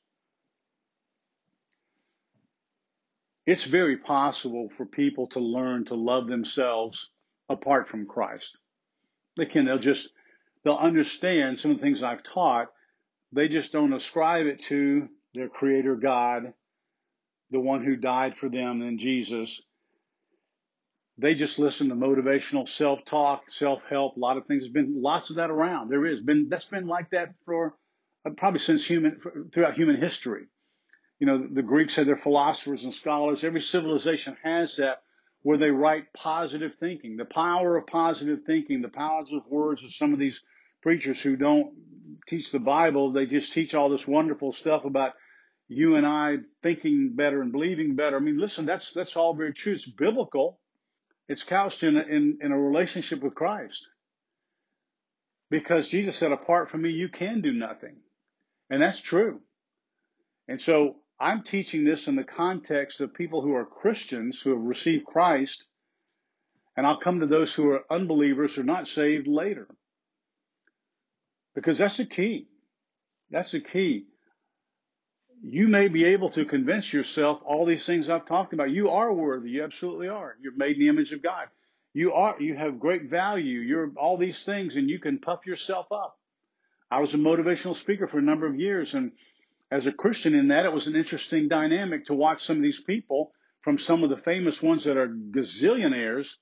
it's 3.45 3.63
very 3.63 3.97
possible 3.97 4.69
for 4.77 4.85
people 4.85 5.27
to 5.27 5.39
learn 5.39 5.83
to 5.85 5.95
love 5.95 6.27
themselves 6.27 7.09
apart 7.51 7.87
from 7.87 8.05
Christ. 8.05 8.57
They 9.37 9.45
can, 9.45 9.65
they'll 9.65 9.79
just, 9.79 10.09
they'll 10.63 10.75
understand 10.75 11.59
some 11.59 11.71
of 11.71 11.77
the 11.77 11.83
things 11.83 12.03
I've 12.03 12.23
taught. 12.23 12.67
They 13.31 13.47
just 13.47 13.71
don't 13.71 13.93
ascribe 13.93 14.45
it 14.45 14.63
to 14.65 15.07
their 15.33 15.49
creator 15.49 15.95
God, 15.95 16.53
the 17.49 17.59
one 17.59 17.83
who 17.83 17.95
died 17.95 18.37
for 18.37 18.49
them 18.49 18.81
in 18.81 18.97
Jesus. 18.97 19.61
They 21.17 21.35
just 21.35 21.59
listen 21.59 21.89
to 21.89 21.95
motivational 21.95 22.67
self-talk, 22.67 23.43
self-help. 23.49 24.17
A 24.17 24.19
lot 24.19 24.37
of 24.37 24.45
things. 24.45 24.63
There's 24.63 24.73
been 24.73 25.01
lots 25.01 25.29
of 25.29 25.37
that 25.37 25.51
around. 25.51 25.89
There 25.89 26.05
is 26.05 26.21
been, 26.21 26.49
that's 26.49 26.65
been 26.65 26.87
like 26.87 27.11
that 27.11 27.35
for 27.45 27.75
uh, 28.25 28.31
probably 28.31 28.59
since 28.59 28.85
human, 28.85 29.21
throughout 29.51 29.75
human 29.75 30.01
history 30.01 30.47
you 31.21 31.27
know, 31.27 31.47
the 31.53 31.61
Greeks 31.61 31.95
had 31.95 32.07
their 32.07 32.17
philosophers 32.17 32.83
and 32.83 32.91
scholars. 32.91 33.43
Every 33.43 33.61
civilization 33.61 34.35
has 34.43 34.77
that 34.77 35.03
where 35.43 35.57
they 35.57 35.71
write 35.71 36.13
positive 36.13 36.75
thinking. 36.79 37.17
The 37.17 37.25
power 37.25 37.77
of 37.77 37.87
positive 37.87 38.39
thinking, 38.45 38.81
the 38.81 38.89
positive 38.89 39.45
words 39.47 39.83
of 39.83 39.93
some 39.93 40.13
of 40.13 40.19
these 40.19 40.41
preachers 40.81 41.21
who 41.21 41.35
don't 41.35 41.73
teach 42.27 42.51
the 42.51 42.59
Bible, 42.59 43.11
they 43.11 43.25
just 43.25 43.53
teach 43.53 43.73
all 43.73 43.89
this 43.89 44.07
wonderful 44.07 44.53
stuff 44.53 44.85
about 44.85 45.13
you 45.67 45.95
and 45.95 46.05
I 46.05 46.39
thinking 46.61 47.13
better 47.15 47.41
and 47.41 47.51
believing 47.51 47.95
better. 47.95 48.17
I 48.17 48.19
mean, 48.19 48.37
listen, 48.37 48.65
that's 48.65 48.91
that's 48.93 49.15
all 49.15 49.33
very 49.33 49.53
true. 49.53 49.73
It's 49.73 49.85
biblical. 49.85 50.59
It's 51.27 51.43
couched 51.43 51.83
in 51.83 51.95
in, 51.97 52.39
in 52.41 52.51
a 52.51 52.59
relationship 52.59 53.23
with 53.23 53.35
Christ. 53.35 53.87
Because 55.49 55.87
Jesus 55.87 56.15
said, 56.15 56.31
apart 56.31 56.69
from 56.69 56.81
me, 56.81 56.91
you 56.91 57.09
can 57.09 57.41
do 57.41 57.51
nothing. 57.51 57.97
And 58.69 58.81
that's 58.81 59.01
true. 59.01 59.41
And 60.47 60.61
so 60.61 60.97
I'm 61.21 61.43
teaching 61.43 61.83
this 61.83 62.07
in 62.07 62.15
the 62.15 62.23
context 62.23 62.99
of 62.99 63.13
people 63.13 63.43
who 63.43 63.53
are 63.53 63.65
Christians 63.65 64.41
who 64.41 64.49
have 64.49 64.61
received 64.61 65.05
Christ, 65.05 65.63
and 66.75 66.87
I'll 66.87 66.99
come 66.99 67.19
to 67.19 67.27
those 67.27 67.53
who 67.53 67.69
are 67.69 67.85
unbelievers 67.91 68.55
who 68.55 68.61
are 68.61 68.65
not 68.65 68.87
saved 68.87 69.27
later. 69.27 69.67
Because 71.53 71.77
that's 71.77 71.97
the 71.97 72.05
key. 72.05 72.47
That's 73.29 73.51
the 73.51 73.59
key. 73.59 74.07
You 75.43 75.67
may 75.67 75.89
be 75.89 76.05
able 76.05 76.31
to 76.31 76.45
convince 76.45 76.91
yourself 76.91 77.41
all 77.45 77.65
these 77.65 77.85
things 77.85 78.09
I've 78.09 78.25
talked 78.25 78.53
about. 78.53 78.71
You 78.71 78.89
are 78.89 79.13
worthy. 79.13 79.51
You 79.51 79.63
absolutely 79.63 80.07
are. 80.07 80.35
You're 80.41 80.55
made 80.55 80.77
in 80.77 80.79
the 80.79 80.89
image 80.89 81.11
of 81.11 81.21
God. 81.21 81.47
You 81.93 82.13
are, 82.13 82.41
you 82.41 82.55
have 82.55 82.79
great 82.79 83.09
value. 83.09 83.59
You're 83.59 83.91
all 83.97 84.17
these 84.17 84.43
things 84.43 84.75
and 84.75 84.89
you 84.89 84.97
can 84.97 85.19
puff 85.19 85.45
yourself 85.45 85.91
up. 85.91 86.17
I 86.89 86.99
was 86.99 87.13
a 87.13 87.17
motivational 87.17 87.75
speaker 87.75 88.07
for 88.07 88.17
a 88.17 88.23
number 88.23 88.47
of 88.47 88.59
years 88.59 88.93
and 88.93 89.11
as 89.71 89.87
a 89.87 89.91
Christian 89.93 90.35
in 90.35 90.49
that, 90.49 90.65
it 90.65 90.73
was 90.73 90.87
an 90.87 90.97
interesting 90.97 91.47
dynamic 91.47 92.05
to 92.05 92.13
watch 92.13 92.43
some 92.43 92.57
of 92.57 92.63
these 92.63 92.81
people 92.81 93.31
from 93.61 93.79
some 93.79 94.03
of 94.03 94.09
the 94.09 94.17
famous 94.17 94.61
ones 94.61 94.83
that 94.83 94.97
are 94.97 95.07
gazillionaires 95.07 96.35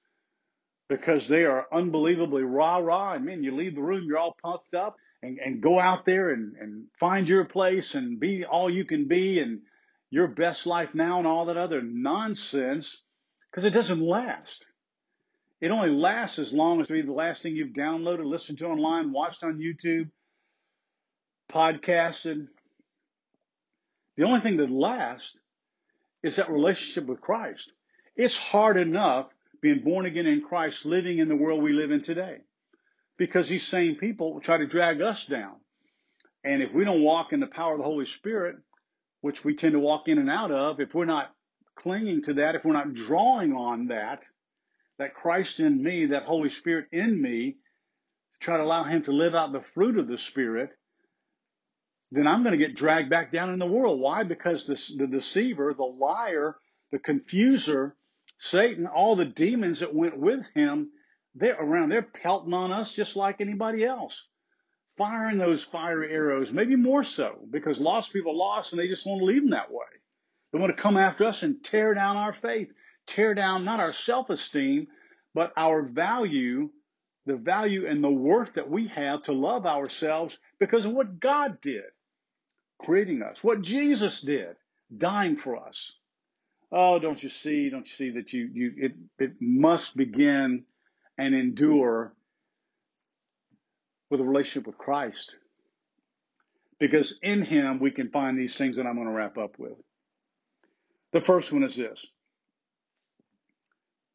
because 0.89 1.28
they 1.28 1.44
are 1.44 1.68
unbelievably 1.72 2.42
rah 2.42 2.78
rah. 2.78 3.13
And 3.13 3.26
man, 3.26 3.44
you 3.44 3.56
leave 3.56 3.76
the 3.76 3.84
room, 3.84 4.06
you're 4.08 4.18
all 4.18 4.36
puffed 4.42 4.74
up 4.74 4.96
and, 5.22 5.38
and 5.38 5.62
go 5.62 5.80
out 5.80 6.06
there 6.06 6.32
and, 6.32 6.56
and 6.60 6.86
find 7.00 7.30
your 7.30 7.46
place 7.46 7.94
and 7.94 8.20
be 8.20 8.46
all 8.46 8.70
you 8.70 8.86
can 8.86 9.08
be 9.08 9.39
and 9.39 9.62
your 10.10 10.28
best 10.28 10.65
life 10.65 10.89
now 10.96 11.20
and 11.20 11.28
all 11.28 11.46
that 11.46 11.58
other 11.58 11.84
nonsense 11.84 13.04
because 13.52 13.63
it 13.63 13.72
doesn't 13.72 14.02
last. 14.02 14.65
It 15.62 15.70
only 15.70 15.92
lasts 15.92 16.39
as 16.39 16.54
long 16.54 16.82
as 16.82 16.88
the 16.88 17.04
last 17.04 17.44
thing 17.44 17.56
you've 17.56 17.74
downloaded, 17.74 18.26
listened 18.26 18.60
to 18.60 18.68
online, 18.68 19.12
watched 19.12 19.44
on 19.44 19.60
YouTube, 19.60 20.10
podcasted, 21.52 22.48
the 24.19 24.25
only 24.25 24.41
thing 24.41 24.58
that 24.58 24.69
lasts 24.69 25.38
is 26.23 26.36
that 26.36 26.51
relationship 26.51 27.05
with 27.05 27.21
Christ. 27.21 27.71
It's 28.17 28.36
hard 28.36 28.75
enough 28.75 29.27
being 29.62 29.79
born 29.82 30.05
again 30.05 30.25
in 30.25 30.41
Christ, 30.41 30.86
living 30.86 31.19
in 31.19 31.29
the 31.29 31.38
world 31.38 31.63
we 31.63 31.71
live 31.71 31.91
in 31.91 32.01
today. 32.01 32.39
Because 33.17 33.47
these 33.47 33.65
same 33.65 33.95
people 33.95 34.34
will 34.34 34.41
try 34.41 34.58
to 34.58 34.67
drag 34.67 35.01
us 35.01 35.25
down. 35.25 35.55
And 36.43 36.62
if 36.62 36.73
we 36.73 36.84
don't 36.84 37.01
walk 37.01 37.32
in 37.32 37.39
the 37.39 37.47
power 37.47 37.71
of 37.71 37.77
the 37.77 37.86
Holy 37.86 38.05
Spirit, 38.08 38.58
which 39.21 39.45
we 39.45 39.55
tend 39.55 39.71
to 39.71 39.79
walk 39.79 40.10
in 40.10 40.17
and 40.17 40.29
out 40.29 40.51
of, 40.51 40.82
if 40.82 40.93
we're 40.93 41.05
not 41.05 41.34
clinging 41.77 42.23
to 42.23 42.34
that, 42.34 42.55
if 42.55 42.65
we're 42.65 42.73
not 42.73 42.93
drawing 42.93 43.53
on 43.53 43.88
that, 43.88 44.19
that 44.97 45.13
Christ 45.13 45.62
in 45.62 45.82
me, 45.82 46.08
that 46.08 46.23
Holy 46.23 46.49
Spirit 46.49 46.88
in 46.91 47.21
me, 47.21 47.55
to 48.34 48.39
try 48.41 48.58
to 48.58 48.63
allow 48.63 48.84
Him 48.84 49.01
to 49.03 49.13
live 49.13 49.34
out 49.34 49.53
the 49.53 49.63
fruit 49.73 49.97
of 49.97 50.10
the 50.10 50.17
Spirit, 50.17 50.71
then 52.12 52.28
I'm 52.28 52.43
going 52.43 52.58
to 52.58 52.65
get 52.65 52.76
dragged 52.76 53.10
back 53.10 53.32
down 53.32 53.52
in 53.52 53.60
the 53.60 53.67
world. 53.67 54.00
Why? 54.00 54.24
Because 54.24 54.65
the, 54.65 54.82
the 54.98 55.08
deceiver, 55.08 55.74
the 55.74 55.84
liar, 55.84 56.56
the 56.91 57.00
confuser, 57.00 57.93
Satan, 58.38 58.88
all 58.88 59.15
the 59.15 59.26
demons 59.26 59.80
that 59.80 59.93
went 59.93 60.17
with 60.17 60.41
him, 60.56 60.89
they're 61.36 61.60
around. 61.60 61.89
They're 61.89 62.02
pelting 62.02 62.54
on 62.54 62.72
us 62.72 62.93
just 62.93 63.15
like 63.15 63.41
anybody 63.41 63.86
else. 63.86 64.26
Firing 64.98 65.38
those 65.38 65.63
fiery 65.63 66.12
arrows, 66.12 66.52
maybe 66.52 66.76
more 66.76 67.04
so, 67.04 67.48
because 67.50 67.80
lost 67.80 68.12
people 68.12 68.32
are 68.32 68.36
lost 68.36 68.74
and 68.74 68.82
they 68.82 68.88
just 68.88 69.06
want 69.06 69.19
to 69.19 69.26
leave 69.26 69.43
them 69.43 69.52
that 69.52 69.72
way. 69.72 69.86
They 70.52 70.60
want 70.60 70.76
to 70.76 70.82
come 70.82 70.98
after 70.98 71.26
us 71.26 71.43
and 71.43 71.63
tear 71.63 71.93
down 71.93 72.17
our 72.17 72.34
faith, 72.34 72.69
tear 73.06 73.34
down 73.34 73.63
not 73.63 73.80
our 73.80 73.93
self-esteem, 73.93 74.88
but 75.36 75.54
our 75.56 75.84
value, 75.84 76.69
the 77.28 77.38
value 77.38 77.88
and 77.88 78.04
the 78.04 78.10
worth 78.10 78.56
that 78.56 78.69
we 78.69 78.88
have 78.88 79.24
to 79.24 79.32
love 79.32 79.65
ourselves 79.65 80.38
because 80.60 80.86
of 80.86 80.91
what 80.91 81.19
God 81.19 81.62
did 81.62 81.84
creating 82.80 83.22
us, 83.22 83.44
what 83.44 83.62
Jesus 83.62 84.22
did, 84.22 84.56
dying 84.96 85.36
for 85.36 85.58
us. 85.58 85.96
Oh, 86.72 87.00
don't 87.00 87.22
you 87.22 87.30
see? 87.30 87.70
Don't 87.70 87.86
you 87.86 87.92
see 87.92 88.10
that 88.12 88.34
you, 88.34 88.50
you 88.54 88.74
it, 88.78 88.92
it 89.18 89.32
must 89.39 89.98
begin 89.98 90.65
and 91.18 91.36
endure 91.36 92.13
with 94.10 94.22
a 94.22 94.24
relationship 94.24 94.68
with 94.68 94.78
Christ. 94.78 95.36
Because 96.80 97.20
in 97.22 97.42
Him 97.42 97.80
we 97.80 97.92
can 97.92 98.10
find 98.10 98.38
these 98.38 98.56
things 98.56 98.78
that 98.78 98.86
I'm 98.86 98.96
going 98.96 99.08
to 99.08 99.13
wrap 99.13 99.38
up 99.38 99.60
with. 99.60 99.74
The 101.12 101.22
first 101.22 101.52
one 101.52 101.63
is 101.63 101.76
this 101.76 102.06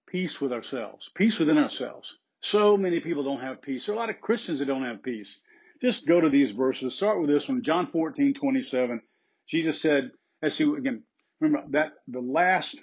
peace 0.07 0.41
with 0.41 0.53
ourselves, 0.53 1.11
peace 1.15 1.41
within 1.41 1.59
ourselves. 1.59 2.17
So 2.41 2.77
many 2.77 3.01
people 3.01 3.25
don't 3.25 3.41
have 3.41 3.63
peace. 3.63 3.87
There 3.87 3.95
are 3.95 3.99
a 3.99 4.01
lot 4.01 4.11
of 4.11 4.21
Christians 4.21 4.61
that 4.61 4.67
don't 4.67 4.85
have 4.85 5.03
peace. 5.03 5.41
Just 5.85 6.07
go 6.07 6.19
to 6.19 6.31
these 6.31 6.53
verses. 6.53 6.95
Start 6.95 7.21
with 7.21 7.29
this 7.29 7.47
one, 7.47 7.61
John 7.61 7.89
14, 7.89 8.33
27. 8.33 9.03
Jesus 9.47 9.79
said, 9.79 10.13
as 10.41 10.57
he 10.57 10.65
again, 10.65 11.03
remember 11.41 11.67
that 11.73 11.93
the 12.09 12.23
last 12.23 12.81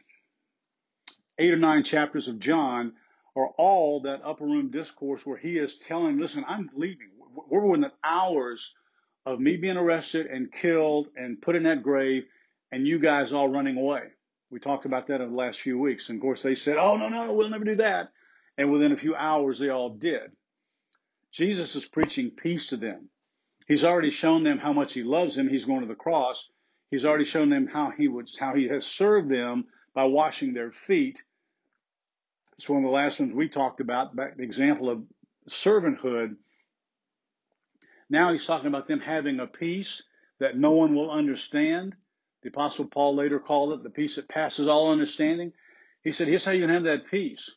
eight 1.39 1.51
or 1.51 1.57
nine 1.57 1.81
chapters 1.81 2.27
of 2.27 2.37
John 2.37 2.93
are 3.35 3.47
all 3.57 4.01
that 4.01 4.21
upper 4.23 4.45
room 4.45 4.69
discourse 4.69 5.25
where 5.25 5.37
he 5.37 5.57
is 5.57 5.77
telling, 5.77 6.19
listen, 6.19 6.45
I'm 6.47 6.69
leaving. 6.75 7.09
We're 7.49 7.65
within 7.65 7.89
hours 8.03 8.75
of 9.25 9.39
me 9.39 9.57
being 9.57 9.77
arrested 9.77 10.27
and 10.27 10.53
killed 10.53 11.07
and 11.15 11.41
put 11.41 11.55
in 11.55 11.63
that 11.63 11.81
grave 11.81 12.25
and 12.71 12.85
you 12.85 12.99
guys 12.99 13.33
all 13.33 13.49
running 13.49 13.77
away. 13.77 14.09
We 14.51 14.59
talked 14.59 14.85
about 14.85 15.07
that 15.07 15.21
in 15.21 15.31
the 15.31 15.35
last 15.35 15.59
few 15.59 15.79
weeks. 15.79 16.09
And 16.09 16.19
of 16.19 16.21
course 16.21 16.43
they 16.43 16.53
said, 16.53 16.77
oh, 16.77 16.97
no, 16.97 17.09
no, 17.09 17.33
we'll 17.33 17.49
never 17.49 17.65
do 17.65 17.77
that. 17.77 18.09
And 18.59 18.71
within 18.71 18.91
a 18.91 18.97
few 18.97 19.15
hours, 19.15 19.57
they 19.57 19.69
all 19.69 19.89
did. 19.89 20.29
Jesus 21.31 21.75
is 21.75 21.85
preaching 21.85 22.31
peace 22.31 22.67
to 22.67 22.77
them. 22.77 23.09
He's 23.67 23.83
already 23.83 24.09
shown 24.09 24.43
them 24.43 24.57
how 24.57 24.73
much 24.73 24.93
he 24.93 25.03
loves 25.03 25.35
them. 25.35 25.47
He's 25.47 25.65
going 25.65 25.81
to 25.81 25.87
the 25.87 25.95
cross. 25.95 26.49
He's 26.89 27.05
already 27.05 27.25
shown 27.25 27.49
them 27.49 27.67
how 27.67 27.91
he 27.91 28.07
would, 28.07 28.29
how 28.37 28.53
he 28.53 28.67
has 28.67 28.85
served 28.85 29.29
them 29.29 29.65
by 29.93 30.05
washing 30.05 30.53
their 30.53 30.71
feet. 30.71 31.23
It's 32.57 32.67
one 32.67 32.83
of 32.83 32.89
the 32.89 32.95
last 32.95 33.19
ones 33.19 33.33
we 33.33 33.47
talked 33.47 33.79
about, 33.79 34.15
the 34.15 34.33
example 34.39 34.89
of 34.89 35.03
servanthood. 35.49 36.35
Now 38.09 38.33
he's 38.33 38.45
talking 38.45 38.67
about 38.67 38.87
them 38.87 38.99
having 38.99 39.39
a 39.39 39.47
peace 39.47 40.03
that 40.39 40.57
no 40.57 40.71
one 40.71 40.93
will 40.93 41.09
understand. 41.09 41.95
The 42.43 42.49
apostle 42.49 42.85
Paul 42.85 43.15
later 43.15 43.39
called 43.39 43.73
it 43.73 43.83
the 43.83 43.89
peace 43.89 44.17
that 44.17 44.27
passes 44.27 44.67
all 44.67 44.91
understanding. 44.91 45.53
He 46.03 46.11
said, 46.11 46.27
here's 46.27 46.43
how 46.43 46.51
you 46.51 46.61
can 46.61 46.73
have 46.73 46.83
that 46.83 47.07
peace. 47.09 47.49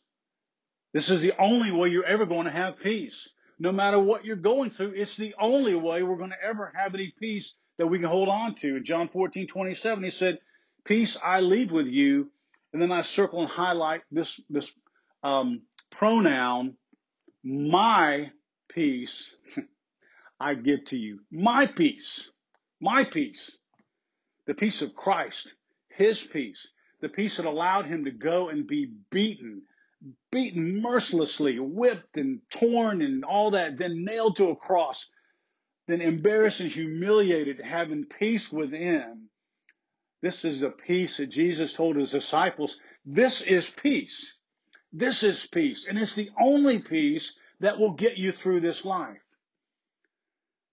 This 0.93 1.09
is 1.09 1.19
the 1.19 1.33
only 1.37 1.71
way 1.71 1.89
you're 1.89 2.05
ever 2.05 2.25
going 2.25 2.45
to 2.45 2.51
have 2.51 2.79
peace 2.79 3.27
no 3.59 3.71
matter 3.71 3.99
what 3.99 4.25
you're 4.25 4.35
going 4.35 4.69
through, 4.69 4.93
it's 4.95 5.15
the 5.15 5.33
only 5.39 5.75
way 5.75 6.03
we're 6.03 6.17
going 6.17 6.31
to 6.31 6.43
ever 6.43 6.71
have 6.75 6.93
any 6.93 7.13
peace 7.19 7.55
that 7.77 7.87
we 7.87 7.99
can 7.99 8.09
hold 8.09 8.29
on 8.29 8.55
to. 8.55 8.77
In 8.77 8.83
John 8.83 9.07
14, 9.09 9.47
27, 9.47 10.03
he 10.03 10.09
said, 10.09 10.39
Peace 10.83 11.17
I 11.23 11.39
leave 11.39 11.71
with 11.71 11.87
you. 11.87 12.31
And 12.73 12.81
then 12.81 12.91
I 12.91 13.01
circle 13.01 13.41
and 13.41 13.49
highlight 13.49 14.01
this, 14.11 14.39
this 14.49 14.69
um, 15.23 15.61
pronoun, 15.91 16.75
my 17.43 18.31
peace 18.69 19.35
I 20.39 20.55
give 20.55 20.85
to 20.85 20.97
you. 20.97 21.19
My 21.31 21.65
peace. 21.65 22.29
My 22.81 23.05
peace. 23.05 23.57
The 24.45 24.53
peace 24.53 24.81
of 24.81 24.93
Christ. 24.93 25.53
His 25.89 26.21
peace. 26.23 26.67
The 27.01 27.09
peace 27.09 27.37
that 27.37 27.45
allowed 27.45 27.85
him 27.85 28.05
to 28.05 28.11
go 28.11 28.49
and 28.49 28.67
be 28.67 28.91
beaten 29.09 29.63
beaten 30.31 30.81
mercilessly, 30.81 31.59
whipped 31.59 32.17
and 32.17 32.41
torn 32.49 33.01
and 33.01 33.23
all 33.23 33.51
that, 33.51 33.77
then 33.77 34.03
nailed 34.03 34.37
to 34.37 34.49
a 34.49 34.55
cross, 34.55 35.09
then 35.87 36.01
embarrassed 36.01 36.59
and 36.59 36.71
humiliated, 36.71 37.59
having 37.59 38.05
peace 38.05 38.51
within, 38.51 39.29
This 40.21 40.43
is 40.45 40.59
the 40.61 40.71
peace 40.71 41.17
that 41.17 41.27
Jesus 41.27 41.73
told 41.73 41.95
his 41.95 42.11
disciples. 42.11 42.79
This 43.05 43.41
is 43.41 43.69
peace. 43.69 44.35
This 44.91 45.23
is 45.23 45.45
peace. 45.47 45.87
And 45.87 45.99
it's 45.99 46.15
the 46.15 46.31
only 46.41 46.81
peace 46.81 47.37
that 47.59 47.79
will 47.79 47.93
get 47.93 48.17
you 48.17 48.31
through 48.31 48.61
this 48.61 48.83
life. 48.83 49.21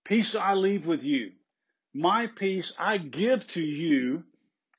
Peace 0.04 0.34
I 0.34 0.54
leave 0.54 0.86
with 0.86 1.04
you. 1.04 1.32
My 1.94 2.26
peace 2.26 2.72
I 2.78 2.98
give 2.98 3.46
to 3.48 3.60
you. 3.60 4.24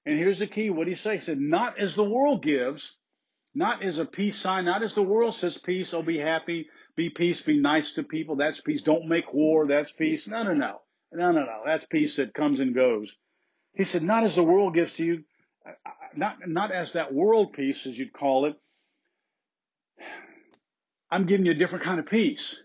And 0.06 0.18
here's 0.18 0.40
the 0.40 0.48
key. 0.48 0.70
What 0.70 0.88
he 0.88 0.96
say? 0.96 1.14
He 1.14 1.20
said, 1.20 1.40
not 1.40 1.80
as 1.80 1.96
the 1.96 2.04
world 2.04 2.44
gives, 2.44 2.96
not 3.56 3.84
as 3.84 4.00
a 4.00 4.06
peace 4.06 4.38
sign, 4.38 4.66
not 4.66 4.84
as 4.84 4.94
the 4.94 5.04
world 5.04 5.36
says 5.36 5.58
peace. 5.58 5.94
Oh, 5.94 6.02
be 6.02 6.18
happy, 6.18 6.70
be 6.96 7.10
peace, 7.10 7.42
be 7.42 7.60
nice 7.60 7.94
to 7.94 8.04
people. 8.04 8.36
That's 8.36 8.62
peace. 8.62 8.82
Don't 8.82 9.08
make 9.08 9.34
war. 9.34 9.68
That's 9.68 9.92
peace. 9.92 10.28
No, 10.28 10.44
no, 10.44 10.54
no. 10.54 10.82
No, 11.12 11.32
no, 11.32 11.42
no. 11.42 11.62
That's 11.66 11.86
peace 11.86 12.16
that 12.16 12.34
comes 12.34 12.60
and 12.60 12.74
goes. 12.74 13.16
He 13.74 13.84
said, 13.84 14.04
not 14.04 14.24
as 14.24 14.36
the 14.36 14.44
world 14.44 14.74
gives 14.74 14.94
to 14.94 15.06
you, 15.06 15.24
not, 16.16 16.38
not 16.48 16.72
as 16.72 16.94
that 16.94 17.14
world 17.14 17.54
peace, 17.54 17.86
as 17.86 17.98
you'd 17.98 18.14
call 18.14 18.46
it. 18.46 18.56
I'm 21.12 21.28
giving 21.28 21.46
you 21.46 21.52
a 21.52 21.56
different 21.56 21.84
kind 21.84 22.00
of 22.00 22.08
peace. 22.08 22.62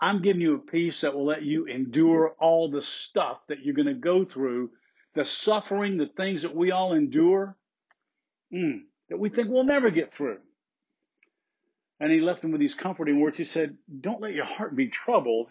I'm 0.00 0.20
giving 0.20 0.42
you 0.42 0.56
a 0.56 0.58
peace 0.58 1.00
that 1.02 1.14
will 1.14 1.26
let 1.26 1.42
you 1.42 1.66
endure 1.66 2.34
all 2.38 2.70
the 2.70 2.82
stuff 2.82 3.38
that 3.48 3.64
you're 3.64 3.74
going 3.74 3.86
to 3.86 3.94
go 3.94 4.24
through, 4.24 4.70
the 5.14 5.24
suffering, 5.24 5.96
the 5.96 6.06
things 6.06 6.42
that 6.42 6.54
we 6.54 6.70
all 6.70 6.92
endure, 6.92 7.56
mm, 8.52 8.80
that 9.08 9.18
we 9.18 9.28
think 9.28 9.48
we'll 9.48 9.64
never 9.64 9.90
get 9.90 10.12
through. 10.12 10.38
And 11.98 12.12
he 12.12 12.20
left 12.20 12.42
them 12.42 12.52
with 12.52 12.60
these 12.60 12.74
comforting 12.74 13.20
words. 13.20 13.38
He 13.38 13.44
said, 13.44 13.76
Don't 14.00 14.20
let 14.20 14.34
your 14.34 14.44
heart 14.44 14.76
be 14.76 14.88
troubled 14.88 15.48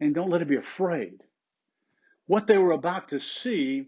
and 0.00 0.14
don't 0.14 0.30
let 0.30 0.42
it 0.42 0.48
be 0.48 0.56
afraid. 0.56 1.22
What 2.26 2.46
they 2.46 2.58
were 2.58 2.72
about 2.72 3.08
to 3.10 3.20
see 3.20 3.86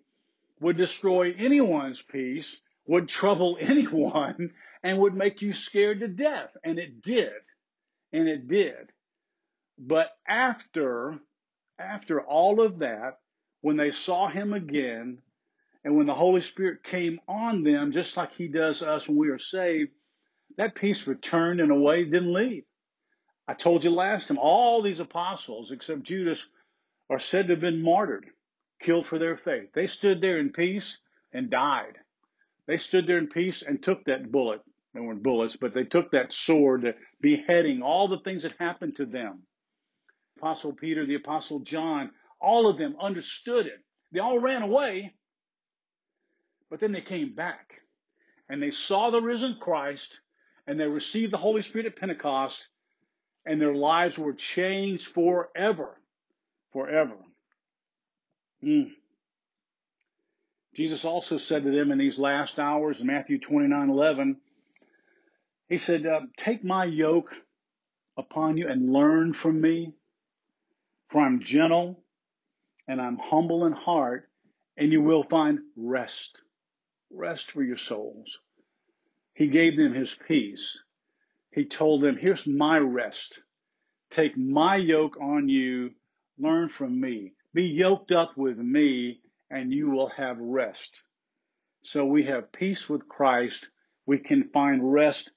would 0.61 0.77
destroy 0.77 1.35
anyone's 1.37 2.03
peace, 2.03 2.61
would 2.87 3.09
trouble 3.09 3.59
anyone, 3.61 4.53
and 4.83 4.99
would 4.99 5.15
make 5.15 5.43
you 5.43 5.53
scared 5.53 6.01
to 6.01 6.09
death. 6.09 6.57
And 6.65 6.79
it 6.79 7.03
did. 7.03 7.33
And 8.13 8.29
it 8.29 8.49
did. 8.49 8.93
But 9.79 10.11
after, 10.27 11.19
after 11.79 12.21
all 12.21 12.61
of 12.61 12.79
that, 12.79 13.19
when 13.61 13.77
they 13.77 13.91
saw 13.91 14.29
him 14.29 14.53
again, 14.53 15.19
and 15.89 15.97
when 15.97 16.07
the 16.07 16.15
Holy 16.15 16.43
Spirit 16.43 16.85
came 16.85 17.19
on 17.27 17.63
them, 17.63 17.93
just 17.93 18.15
like 18.15 18.35
he 18.35 18.47
does 18.47 18.83
us 18.83 19.09
when 19.09 19.17
we 19.17 19.31
are 19.31 19.39
saved, 19.39 19.91
that 20.59 20.75
peace 20.75 21.07
returned 21.07 21.61
in 21.61 21.71
a 21.71 21.81
way 21.81 22.03
it 22.03 22.11
didn't 22.11 22.35
leave. 22.35 22.65
I 23.49 23.55
told 23.55 23.85
you 23.85 23.89
last 23.89 24.29
time, 24.29 24.37
all 24.39 24.83
these 24.83 25.01
apostles, 25.01 25.71
except 25.71 26.03
Judas, 26.03 26.47
are 27.09 27.19
said 27.19 27.47
to 27.47 27.55
have 27.55 27.63
been 27.63 27.83
martyred, 27.83 28.27
killed 28.83 29.07
for 29.07 29.19
their 29.19 29.39
faith. 29.39 29.71
They 29.73 29.87
stood 29.87 30.21
there 30.21 30.39
in 30.39 30.53
peace 30.53 30.99
and 31.33 31.49
died. 31.49 31.97
They 32.67 32.77
stood 32.77 33.07
there 33.07 33.17
in 33.17 33.29
peace 33.29 33.63
and 33.63 33.83
took 33.83 34.05
that 34.05 34.31
bullet. 34.31 34.61
They 34.93 35.01
weren't 35.01 35.23
bullets, 35.23 35.57
but 35.57 35.73
they 35.73 35.85
took 35.85 36.11
that 36.11 36.35
sword, 36.35 36.85
beheading, 37.23 37.81
all 37.81 38.09
the 38.09 38.21
things 38.21 38.43
that 38.43 38.53
happened 38.59 38.97
to 38.97 39.07
them. 39.07 39.45
Apostle 40.37 40.75
Peter, 40.75 41.07
the 41.07 41.15
Apostle 41.15 41.61
John, 41.61 42.11
all 42.43 42.69
of 42.69 42.77
them 42.77 42.95
understood 43.01 43.65
it. 43.65 43.83
They 44.13 44.21
all 44.21 44.39
ran 44.39 44.61
away, 44.61 45.15
but 46.71 46.81
then 46.81 46.93
they 46.93 47.01
came 47.01 47.35
back 47.35 47.81
and 48.49 48.63
they 48.63 48.71
saw 48.71 49.11
the 49.11 49.23
risen 49.23 49.57
Christ 49.61 50.21
and 50.67 50.79
they 50.79 50.87
received 50.87 51.33
the 51.33 51.39
Holy 51.39 51.63
Spirit 51.63 51.87
at 51.87 51.97
Pentecost 51.97 52.69
and 53.47 53.61
their 53.61 53.75
lives 53.75 54.19
were 54.19 54.35
changed 54.35 55.09
forever. 55.09 55.99
Forever. 56.73 57.17
Mm. 58.63 58.91
Jesus 60.75 61.05
also 61.05 61.39
said 61.39 61.65
to 61.65 61.71
them 61.71 61.91
in 61.91 61.99
these 61.99 62.19
last 62.19 62.59
hours 62.59 63.01
in 63.01 63.07
Matthew 63.07 63.39
29 63.39 63.89
11, 63.89 64.37
He 65.69 65.79
said, 65.79 66.07
uh, 66.07 66.21
Take 66.37 66.63
my 66.63 66.85
yoke 66.85 67.35
upon 68.17 68.59
you 68.59 68.69
and 68.69 68.93
learn 68.93 69.33
from 69.33 69.61
me, 69.61 69.95
for 71.09 71.23
I'm 71.23 71.41
gentle 71.41 72.03
and 72.87 73.01
I'm 73.01 73.19
humble 73.19 73.65
in 73.67 73.73
heart, 73.73 74.29
and 74.77 74.93
you 74.93 75.03
will 75.03 75.23
find 75.23 75.61
rest. 75.77 76.41
Rest 77.11 77.51
for 77.51 77.63
your 77.63 77.77
souls. 77.77 78.39
He 79.35 79.49
gave 79.49 79.77
them 79.77 79.95
his 79.95 80.15
peace. 80.15 80.79
He 81.51 81.65
told 81.65 82.03
them, 82.03 82.17
Here's 82.17 82.47
my 82.47 82.79
rest. 82.79 83.43
Take 84.11 84.37
my 84.37 84.77
yoke 84.77 85.17
on 85.21 85.49
you. 85.49 85.95
Learn 86.39 86.69
from 86.69 87.01
me. 87.01 87.33
Be 87.55 87.65
yoked 87.65 88.13
up 88.13 88.37
with 88.37 88.59
me, 88.59 89.21
and 89.51 89.73
you 89.73 89.91
will 89.91 90.09
have 90.11 90.39
rest. 90.39 91.03
So 91.83 92.05
we 92.05 92.25
have 92.25 92.53
peace 92.53 92.89
with 92.89 93.09
Christ. 93.09 93.71
We 94.07 94.19
can 94.19 94.51
find 94.51 94.93
rest 94.93 95.31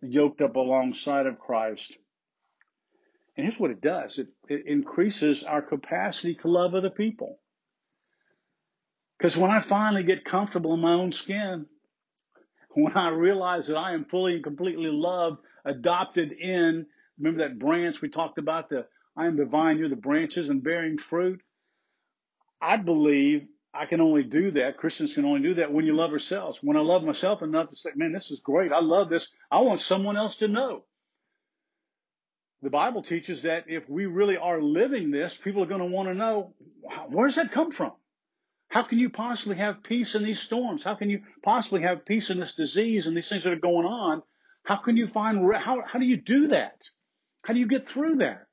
yoked 0.00 0.40
up 0.40 0.56
alongside 0.56 1.26
of 1.26 1.38
Christ. 1.38 1.96
And 3.36 3.44
here's 3.44 3.58
what 3.58 3.70
it 3.70 3.80
does 3.80 4.18
it, 4.18 4.28
it 4.48 4.66
increases 4.66 5.44
our 5.44 5.62
capacity 5.62 6.34
to 6.36 6.48
love 6.48 6.74
other 6.74 6.90
people. 6.90 7.40
Because 9.18 9.36
when 9.36 9.50
I 9.50 9.60
finally 9.60 10.02
get 10.02 10.24
comfortable 10.24 10.74
in 10.74 10.80
my 10.80 10.92
own 10.92 11.12
skin, 11.12 11.66
when 12.70 12.96
I 12.96 13.08
realize 13.08 13.68
that 13.68 13.78
I 13.78 13.94
am 13.94 14.04
fully 14.04 14.34
and 14.34 14.44
completely 14.44 14.90
loved, 14.90 15.38
adopted 15.64 16.32
in, 16.32 16.86
remember 17.18 17.42
that 17.42 17.58
branch 17.58 18.02
we 18.02 18.10
talked 18.10 18.38
about, 18.38 18.68
the 18.68 18.86
I 19.16 19.26
am 19.26 19.36
the 19.36 19.46
vine, 19.46 19.78
you're 19.78 19.88
the 19.88 19.96
branches 19.96 20.50
and 20.50 20.62
bearing 20.62 20.98
fruit. 20.98 21.40
I 22.60 22.76
believe 22.76 23.46
I 23.72 23.86
can 23.86 24.02
only 24.02 24.22
do 24.22 24.50
that. 24.52 24.76
Christians 24.76 25.14
can 25.14 25.24
only 25.24 25.40
do 25.40 25.54
that 25.54 25.72
when 25.72 25.86
you 25.86 25.94
love 25.94 26.12
ourselves. 26.12 26.58
When 26.60 26.76
I 26.76 26.80
love 26.80 27.02
myself 27.02 27.40
enough 27.42 27.70
to 27.70 27.76
say, 27.76 27.90
man, 27.96 28.12
this 28.12 28.30
is 28.30 28.40
great. 28.40 28.72
I 28.72 28.80
love 28.80 29.08
this. 29.08 29.28
I 29.50 29.60
want 29.60 29.80
someone 29.80 30.18
else 30.18 30.36
to 30.36 30.48
know. 30.48 30.84
The 32.62 32.70
Bible 32.70 33.02
teaches 33.02 33.42
that 33.42 33.64
if 33.68 33.88
we 33.88 34.06
really 34.06 34.36
are 34.36 34.60
living 34.60 35.10
this, 35.10 35.36
people 35.36 35.62
are 35.62 35.66
going 35.66 35.80
to 35.80 35.86
want 35.86 36.08
to 36.08 36.14
know, 36.14 36.54
where 37.08 37.26
does 37.26 37.36
that 37.36 37.52
come 37.52 37.70
from? 37.70 37.92
How 38.76 38.82
can 38.82 38.98
you 38.98 39.08
possibly 39.08 39.56
have 39.56 39.82
peace 39.82 40.14
in 40.16 40.22
these 40.22 40.38
storms? 40.38 40.84
How 40.84 40.96
can 40.96 41.08
you 41.08 41.22
possibly 41.42 41.80
have 41.80 42.04
peace 42.04 42.28
in 42.28 42.38
this 42.38 42.56
disease 42.56 43.06
and 43.06 43.16
these 43.16 43.26
things 43.26 43.44
that 43.44 43.54
are 43.54 43.56
going 43.56 43.86
on? 43.86 44.22
How 44.64 44.76
can 44.76 44.98
you 44.98 45.06
find, 45.08 45.50
how, 45.54 45.82
how 45.90 45.98
do 45.98 46.04
you 46.04 46.18
do 46.18 46.48
that? 46.48 46.90
How 47.42 47.54
do 47.54 47.60
you 47.60 47.68
get 47.68 47.88
through 47.88 48.16
that? 48.16 48.44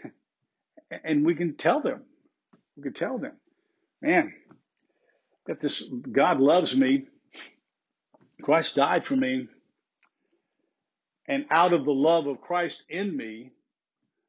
and 1.04 1.26
we 1.26 1.34
can 1.34 1.56
tell 1.56 1.80
them, 1.80 2.04
we 2.76 2.84
can 2.84 2.92
tell 2.92 3.18
them, 3.18 3.32
man, 4.00 4.32
got 5.44 5.58
this, 5.58 5.82
God 6.12 6.38
loves 6.38 6.76
me. 6.76 7.06
Christ 8.42 8.76
died 8.76 9.04
for 9.04 9.16
me. 9.16 9.48
And 11.26 11.46
out 11.50 11.72
of 11.72 11.84
the 11.84 11.90
love 11.90 12.28
of 12.28 12.40
Christ 12.40 12.84
in 12.88 13.16
me, 13.16 13.50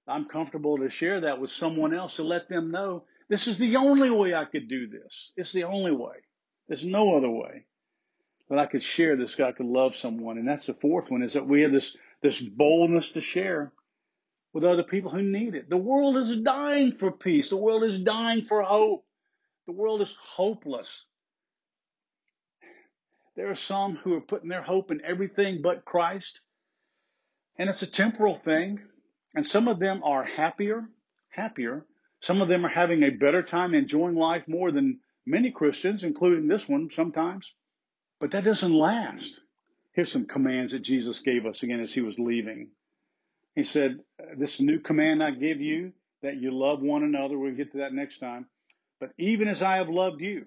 I'm 0.08 0.26
comfortable 0.26 0.80
to 0.80 0.90
share 0.90 1.22
that 1.22 1.40
with 1.40 1.52
someone 1.52 1.94
else 1.94 2.16
to 2.16 2.24
let 2.24 2.50
them 2.50 2.72
know 2.72 3.04
this 3.30 3.48
is 3.48 3.58
the 3.58 3.78
only 3.78 4.10
way 4.10 4.34
I 4.34 4.46
could 4.46 4.68
do 4.68 4.88
this. 4.88 5.32
It's 5.36 5.52
the 5.52 5.64
only 5.64 5.92
way. 5.92 6.16
There's 6.68 6.86
no 6.86 7.16
other 7.16 7.30
way 7.30 7.66
that 8.50 8.60
I 8.60 8.68
could 8.68 8.84
share 8.84 9.16
this. 9.16 9.36
God 9.36 9.56
could 9.56 9.66
love 9.66 9.96
someone. 9.96 10.38
And 10.38 10.48
that's 10.48 10.68
the 10.68 10.76
fourth 10.76 11.10
one 11.10 11.24
is 11.24 11.34
that 11.34 11.48
we 11.48 11.62
have 11.62 11.72
this, 11.72 11.98
this 12.22 12.40
boldness 12.40 13.12
to 13.12 13.22
share 13.22 13.74
with 14.54 14.64
other 14.64 14.84
people 14.84 15.12
who 15.12 15.24
need 15.24 15.56
it. 15.56 15.70
The 15.70 15.78
world 15.78 16.18
is 16.18 16.38
dying 16.38 16.94
for 16.98 17.12
peace. 17.12 17.50
The 17.50 17.58
world 17.58 17.84
is 17.84 18.00
dying 18.00 18.46
for 18.46 18.62
hope. 18.62 19.06
The 19.66 19.74
world 19.74 20.02
is 20.02 20.16
hopeless. 20.20 21.06
There 23.36 23.50
are 23.50 23.56
some 23.56 23.96
who 23.96 24.14
are 24.14 24.22
putting 24.22 24.50
their 24.50 24.62
hope 24.62 24.92
in 24.92 25.02
everything 25.04 25.62
but 25.62 25.84
Christ. 25.84 26.42
And 27.58 27.70
it's 27.70 27.82
a 27.82 27.88
temporal 27.88 28.40
thing. 28.46 28.80
And 29.34 29.46
some 29.46 29.68
of 29.68 29.80
them 29.80 30.02
are 30.04 30.24
happier, 30.24 30.88
happier 31.30 31.86
some 32.22 32.42
of 32.42 32.48
them 32.48 32.66
are 32.66 32.70
having 32.70 33.04
a 33.04 33.10
better 33.10 33.44
time 33.44 33.74
enjoying 33.74 34.16
life 34.16 34.48
more 34.48 34.72
than 34.72 35.00
many 35.26 35.52
Christians, 35.52 36.04
including 36.04 36.48
this 36.48 36.68
one 36.68 36.90
sometimes. 36.90 37.52
But 38.20 38.32
that 38.32 38.44
doesn't 38.44 38.74
last. 38.74 39.40
Here's 39.94 40.12
some 40.12 40.26
commands 40.26 40.72
that 40.72 40.80
Jesus 40.80 41.20
gave 41.20 41.46
us 41.46 41.64
again 41.64 41.80
as 41.80 41.94
he 41.94 42.02
was 42.02 42.20
leaving. 42.20 42.70
He 43.56 43.64
said, 43.64 44.00
This 44.38 44.60
new 44.60 44.80
command 44.80 45.24
I 45.24 45.32
give 45.32 45.62
you, 45.62 45.94
that 46.22 46.38
you 46.38 46.52
love 46.52 46.82
one 46.82 47.04
another. 47.04 47.38
We'll 47.38 47.56
get 47.56 47.72
to 47.74 47.80
that 47.80 47.94
next 47.94 48.18
time. 48.18 48.48
But 49.00 49.12
even 49.18 49.48
as 49.48 49.62
I 49.62 49.78
have 49.78 49.90
loved 49.90 50.22
you, 50.22 50.46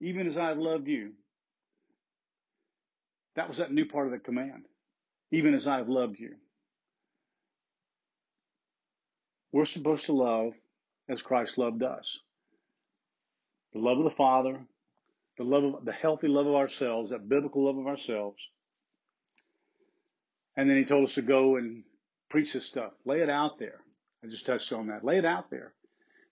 even 0.00 0.26
as 0.26 0.36
I 0.36 0.48
have 0.48 0.58
loved 0.58 0.88
you, 0.88 1.12
that 3.36 3.48
was 3.48 3.58
that 3.58 3.72
new 3.72 3.86
part 3.86 4.06
of 4.06 4.12
the 4.12 4.18
command. 4.18 4.66
Even 5.30 5.54
as 5.54 5.66
I 5.66 5.78
have 5.78 5.88
loved 5.88 6.18
you. 6.18 6.36
We're 9.54 9.66
supposed 9.66 10.06
to 10.06 10.12
love 10.12 10.52
as 11.08 11.22
Christ 11.22 11.58
loved 11.58 11.84
us. 11.84 12.18
The 13.72 13.78
love 13.78 13.98
of 13.98 14.04
the 14.04 14.10
Father, 14.10 14.58
the 15.38 15.44
love 15.44 15.62
of 15.62 15.84
the 15.84 15.92
healthy 15.92 16.26
love 16.26 16.48
of 16.48 16.56
ourselves, 16.56 17.10
that 17.10 17.28
biblical 17.28 17.66
love 17.66 17.78
of 17.78 17.86
ourselves. 17.86 18.42
And 20.56 20.68
then 20.68 20.76
he 20.76 20.84
told 20.84 21.04
us 21.04 21.14
to 21.14 21.22
go 21.22 21.54
and 21.54 21.84
preach 22.30 22.52
this 22.52 22.66
stuff. 22.66 22.94
Lay 23.04 23.20
it 23.20 23.30
out 23.30 23.60
there. 23.60 23.78
I 24.24 24.26
just 24.26 24.44
touched 24.44 24.72
on 24.72 24.88
that. 24.88 25.04
Lay 25.04 25.18
it 25.18 25.24
out 25.24 25.50
there. 25.50 25.72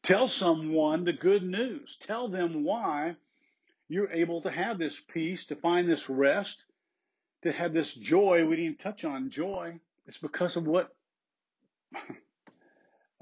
Tell 0.02 0.26
someone 0.26 1.04
the 1.04 1.12
good 1.12 1.44
news. 1.44 1.96
Tell 2.00 2.28
them 2.28 2.64
why 2.64 3.14
you're 3.88 4.10
able 4.10 4.40
to 4.40 4.50
have 4.50 4.78
this 4.78 4.98
peace, 4.98 5.44
to 5.44 5.54
find 5.54 5.88
this 5.88 6.10
rest, 6.10 6.64
to 7.44 7.52
have 7.52 7.72
this 7.72 7.94
joy. 7.94 8.44
We 8.44 8.56
didn't 8.56 8.80
touch 8.80 9.04
on 9.04 9.30
joy. 9.30 9.78
It's 10.08 10.18
because 10.18 10.56
of 10.56 10.66
what 10.66 10.92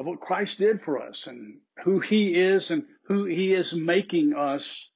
of 0.01 0.07
what 0.07 0.21
Christ 0.21 0.59
did 0.59 0.81
for 0.83 1.03
us 1.03 1.27
and 1.27 1.59
who 1.85 2.01
He 2.01 2.35
is 2.35 2.71
and 2.71 2.87
who 3.05 3.27
He 3.27 3.53
is 3.53 3.75
making 3.75 4.35
us, 4.35 4.89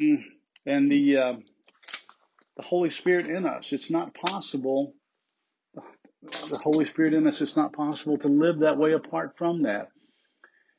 mm, 0.00 0.24
and 0.64 0.90
the 0.90 1.18
uh, 1.18 1.34
the 2.56 2.62
Holy 2.62 2.88
Spirit 2.88 3.28
in 3.28 3.44
us. 3.44 3.70
It's 3.72 3.90
not 3.90 4.14
possible. 4.14 4.94
The 6.22 6.58
Holy 6.58 6.86
Spirit 6.86 7.12
in 7.12 7.26
us. 7.26 7.42
It's 7.42 7.56
not 7.56 7.74
possible 7.74 8.16
to 8.16 8.28
live 8.28 8.60
that 8.60 8.78
way 8.78 8.92
apart 8.92 9.34
from 9.36 9.64
that. 9.64 9.88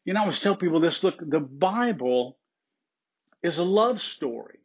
You 0.06 0.13
know, 0.13 0.21
I 0.21 0.23
always 0.23 0.39
tell 0.39 0.56
people 0.56 0.80
this. 0.80 1.04
Look, 1.04 1.19
the 1.19 1.39
Bible 1.39 2.39
is 3.43 3.60
a 3.60 3.63
love 3.63 4.02
story. 4.02 4.60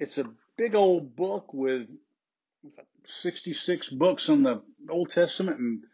It's 0.00 0.18
a 0.18 0.24
big 0.56 0.74
old 0.74 1.14
book 1.14 1.54
with 1.54 1.86
66 3.06 3.88
books 3.90 4.28
in 4.28 4.42
the 4.42 4.62
Old 4.90 5.10
Testament 5.10 5.60
and 5.60 5.84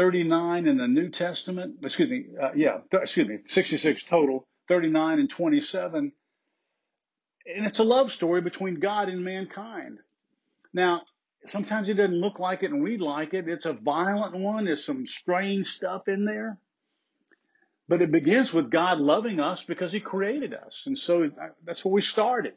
39 0.00 0.66
in 0.66 0.78
the 0.78 0.88
New 0.88 1.10
Testament. 1.10 1.74
Excuse 1.82 2.08
me, 2.08 2.24
uh, 2.40 2.52
yeah, 2.56 2.78
th- 2.90 3.02
excuse 3.02 3.28
me, 3.28 3.40
66 3.44 4.02
total, 4.04 4.48
39 4.66 5.18
and 5.18 5.28
27. 5.28 6.12
And 7.44 7.66
it's 7.66 7.80
a 7.80 7.84
love 7.84 8.10
story 8.10 8.40
between 8.40 8.80
God 8.80 9.10
and 9.10 9.22
mankind. 9.22 9.98
Now, 10.72 11.02
sometimes 11.44 11.90
it 11.90 11.94
doesn't 11.94 12.18
look 12.18 12.38
like 12.38 12.62
it 12.62 12.70
and 12.70 12.82
read 12.82 13.02
like 13.02 13.34
it. 13.34 13.46
It's 13.46 13.66
a 13.66 13.74
violent 13.74 14.34
one. 14.34 14.64
There's 14.64 14.82
some 14.82 15.06
strange 15.06 15.66
stuff 15.66 16.08
in 16.08 16.24
there. 16.24 16.56
But 17.86 18.00
it 18.00 18.10
begins 18.10 18.54
with 18.54 18.70
God 18.70 19.00
loving 19.00 19.38
us 19.38 19.64
because 19.64 19.92
He 19.92 20.00
created 20.00 20.54
us. 20.54 20.84
And 20.86 20.98
so 20.98 21.24
uh, 21.24 21.48
that's 21.66 21.84
where 21.84 21.92
we 21.92 22.00
started. 22.00 22.54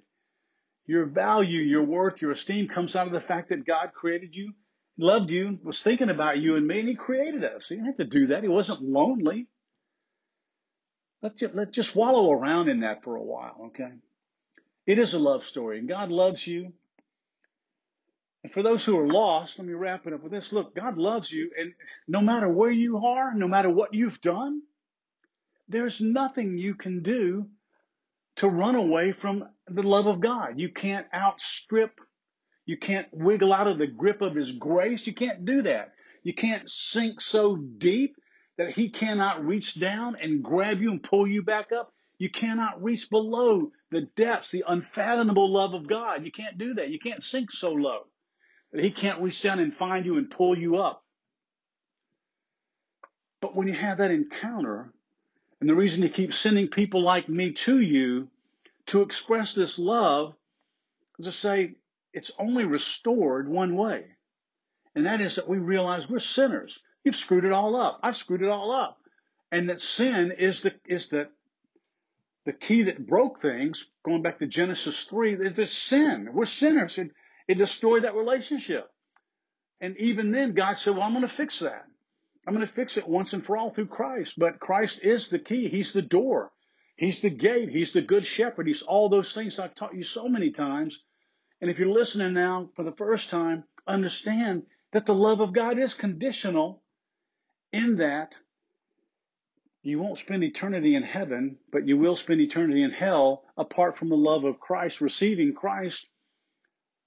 Your 0.86 1.08
value, 1.08 1.60
your 1.60 1.84
worth, 1.84 2.22
your 2.22 2.32
esteem 2.32 2.70
comes 2.70 2.96
out 2.96 3.08
of 3.08 3.14
the 3.14 3.20
fact 3.20 3.50
that 3.50 3.66
God 3.66 3.92
created 3.94 4.34
you, 4.34 4.54
loved 4.98 5.32
you, 5.32 5.60
was 5.64 5.82
thinking 5.82 6.10
about 6.10 6.40
you 6.40 6.56
and 6.56 6.68
me, 6.68 6.80
and 6.80 6.90
He 6.90 6.96
created 6.96 7.44
us. 7.44 7.68
He 7.68 7.76
didn't 7.76 7.88
have 7.88 7.98
to 7.98 8.06
do 8.06 8.28
that. 8.28 8.44
He 8.44 8.50
wasn't 8.50 8.82
lonely. 8.82 9.48
Let's 11.22 11.40
just, 11.40 11.56
let's 11.56 11.72
just 11.72 11.96
wallow 11.96 12.32
around 12.32 12.68
in 12.70 12.82
that 12.82 13.04
for 13.04 13.16
a 13.16 13.24
while, 13.24 13.68
okay? 13.68 13.92
It 14.86 15.00
is 15.00 15.14
a 15.14 15.20
love 15.20 15.46
story, 15.46 15.80
and 15.80 15.88
God 15.88 16.12
loves 16.12 16.46
you. 16.46 16.74
And 18.44 18.52
for 18.52 18.62
those 18.62 18.84
who 18.84 19.00
are 19.00 19.08
lost, 19.08 19.58
let 19.58 19.66
me 19.66 19.74
wrap 19.74 20.06
it 20.06 20.14
up 20.14 20.22
with 20.22 20.34
this. 20.34 20.52
Look, 20.52 20.76
God 20.76 20.98
loves 20.98 21.32
you, 21.32 21.52
and 21.58 21.74
no 22.08 22.20
matter 22.20 22.50
where 22.50 22.72
you 22.72 23.06
are, 23.06 23.34
no 23.34 23.48
matter 23.48 23.70
what 23.70 23.94
you've 23.94 24.20
done, 24.20 24.62
there's 25.70 26.02
nothing 26.02 26.58
you 26.58 26.76
can 26.76 27.02
do 27.02 27.48
to 28.36 28.50
run 28.50 28.76
away 28.76 29.14
from 29.14 29.46
the 29.68 29.84
love 29.84 30.08
of 30.08 30.20
God. 30.20 30.60
You 30.60 30.70
can't 30.70 31.08
outstrip, 31.14 32.02
you 32.66 32.78
can't 32.78 33.08
wiggle 33.12 33.54
out 33.54 33.68
of 33.68 33.78
the 33.78 33.88
grip 33.88 34.22
of 34.22 34.36
His 34.36 34.52
grace. 34.52 35.06
You 35.06 35.14
can't 35.14 35.46
do 35.46 35.64
that. 35.64 35.94
You 36.24 36.34
can't 36.34 36.70
sink 36.70 37.22
so 37.22 37.56
deep 37.56 38.16
that 38.58 38.72
He 38.72 38.90
cannot 38.90 39.46
reach 39.46 39.80
down 39.80 40.16
and 40.22 40.44
grab 40.44 40.82
you 40.82 40.92
and 40.92 41.04
pull 41.04 41.28
you 41.28 41.44
back 41.44 41.72
up. 41.72 41.94
You 42.18 42.30
cannot 42.30 42.82
reach 42.82 43.10
below 43.10 43.72
the 43.92 44.02
depths, 44.02 44.52
the 44.52 44.64
unfathomable 44.68 45.52
love 45.52 45.74
of 45.74 45.88
God. 45.88 46.26
You 46.26 46.32
can't 46.32 46.58
do 46.58 46.76
that. 46.76 46.90
You 46.90 47.00
can't 47.00 47.24
sink 47.24 47.52
so 47.52 47.74
low 47.74 48.08
that 48.72 48.84
He 48.84 48.92
can't 48.92 49.22
reach 49.22 49.42
down 49.42 49.60
and 49.60 49.76
find 49.76 50.06
you 50.06 50.18
and 50.18 50.30
pull 50.30 50.58
you 50.58 50.78
up. 50.78 51.04
But 53.42 53.56
when 53.56 53.68
you 53.68 53.74
have 53.74 53.98
that 53.98 54.12
encounter, 54.12 54.94
and 55.60 55.70
the 55.70 55.76
reason 55.76 56.04
he 56.04 56.10
keeps 56.10 56.38
sending 56.38 56.68
people 56.68 57.04
like 57.04 57.28
me 57.28 57.52
to 57.52 57.80
you 57.80 58.30
to 58.88 59.02
express 59.02 59.54
this 59.54 59.80
love 59.80 60.34
is 61.20 61.26
to 61.26 61.32
say 61.32 61.76
it's 62.14 62.32
only 62.40 62.66
restored 62.66 63.50
one 63.50 63.76
way. 63.76 64.06
And 64.96 65.06
that 65.06 65.22
is 65.22 65.36
that 65.36 65.50
we 65.50 65.58
realize 65.58 66.08
we're 66.08 66.20
sinners. 66.20 66.80
You've 67.04 67.16
screwed 67.16 67.46
it 67.46 67.52
all 67.52 67.76
up. 67.76 68.00
I've 68.04 68.16
screwed 68.16 68.44
it 68.44 68.50
all 68.50 68.72
up. 68.72 68.98
And 69.52 69.70
that 69.70 69.82
sin 69.82 70.32
is 70.38 70.62
the, 70.62 70.74
is 70.88 71.10
the, 71.10 71.30
the 72.46 72.54
key 72.54 72.84
that 72.84 73.06
broke 73.06 73.42
things, 73.42 73.86
going 74.04 74.22
back 74.22 74.40
to 74.40 74.48
Genesis 74.48 75.04
3, 75.06 75.34
is 75.36 75.54
the 75.54 75.66
sin. 75.66 76.30
We're 76.34 76.46
sinners. 76.46 76.98
It, 76.98 77.12
it 77.48 77.58
destroyed 77.58 78.04
that 78.04 78.16
relationship. 78.16 78.90
And 79.82 79.98
even 79.98 80.32
then, 80.32 80.54
God 80.54 80.78
said, 80.78 80.94
well, 80.94 81.04
I'm 81.04 81.14
going 81.14 81.24
to 81.24 81.28
fix 81.28 81.60
that. 81.60 81.86
I'm 82.46 82.54
going 82.54 82.66
to 82.66 82.74
fix 82.74 82.98
it 82.98 83.08
once 83.08 83.34
and 83.34 83.46
for 83.46 83.58
all 83.58 83.72
through 83.72 83.88
Christ. 83.88 84.36
But 84.38 84.60
Christ 84.60 85.00
is 85.02 85.30
the 85.30 85.40
key. 85.40 85.70
He's 85.70 85.94
the 85.94 86.02
door. 86.02 86.52
He's 86.96 87.22
the 87.22 87.30
gate. 87.30 87.70
He's 87.70 87.94
the 87.94 88.02
good 88.02 88.26
shepherd. 88.26 88.68
He's 88.68 88.82
all 88.82 89.10
those 89.10 89.34
things 89.34 89.60
I've 89.60 89.76
taught 89.76 89.96
you 89.96 90.04
so 90.04 90.28
many 90.28 90.52
times. 90.52 91.02
And 91.64 91.72
if 91.72 91.80
you're 91.80 91.88
listening 91.88 92.34
now 92.34 92.72
for 92.76 92.84
the 92.84 92.92
first 92.92 93.30
time, 93.30 93.64
understand 93.88 94.64
that 94.92 95.06
the 95.06 95.16
love 95.16 95.40
of 95.40 95.54
God 95.54 95.80
is 95.80 95.94
conditional 95.94 96.84
in 97.72 97.96
that 98.00 98.38
you 99.82 99.98
won't 99.98 100.18
spend 100.18 100.44
eternity 100.44 100.94
in 100.94 101.04
heaven, 101.04 101.56
but 101.72 101.88
you 101.88 101.96
will 101.96 102.18
spend 102.18 102.42
eternity 102.42 102.84
in 102.84 102.92
hell 102.92 103.46
apart 103.56 103.98
from 103.98 104.10
the 104.10 104.18
love 104.18 104.44
of 104.44 104.60
Christ, 104.60 105.00
receiving 105.00 105.54
Christ. 105.54 106.06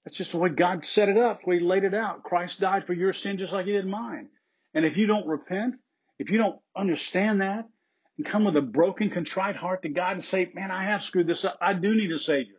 That's 0.03 0.17
just 0.17 0.31
the 0.31 0.39
way 0.39 0.49
God 0.49 0.83
set 0.83 1.07
it 1.07 1.19
up, 1.19 1.43
the 1.43 1.49
way 1.51 1.59
He 1.59 1.63
laid 1.63 1.83
it 1.83 1.93
out. 1.93 2.23
Christ 2.23 2.59
died 2.59 2.87
for 2.87 2.93
your 2.93 3.13
sin 3.13 3.37
just 3.37 3.53
like 3.53 3.67
He 3.67 3.73
did 3.73 3.85
mine. 3.85 4.27
And 4.73 4.87
if 4.87 4.97
you 4.97 5.05
don't 5.05 5.27
repent, 5.27 5.75
if 6.17 6.31
you 6.31 6.39
don't 6.39 6.59
understand 6.75 7.43
that 7.43 7.69
and 8.17 8.25
come 8.25 8.43
with 8.43 8.57
a 8.57 8.63
broken, 8.63 9.11
contrite 9.11 9.55
heart 9.55 9.83
to 9.83 9.89
God 9.89 10.13
and 10.13 10.23
say, 10.23 10.49
man, 10.55 10.71
I 10.71 10.85
have 10.85 11.03
screwed 11.03 11.27
this 11.27 11.45
up. 11.45 11.59
I 11.61 11.73
do 11.73 11.93
need 11.93 12.11
a 12.11 12.17
savior. 12.17 12.56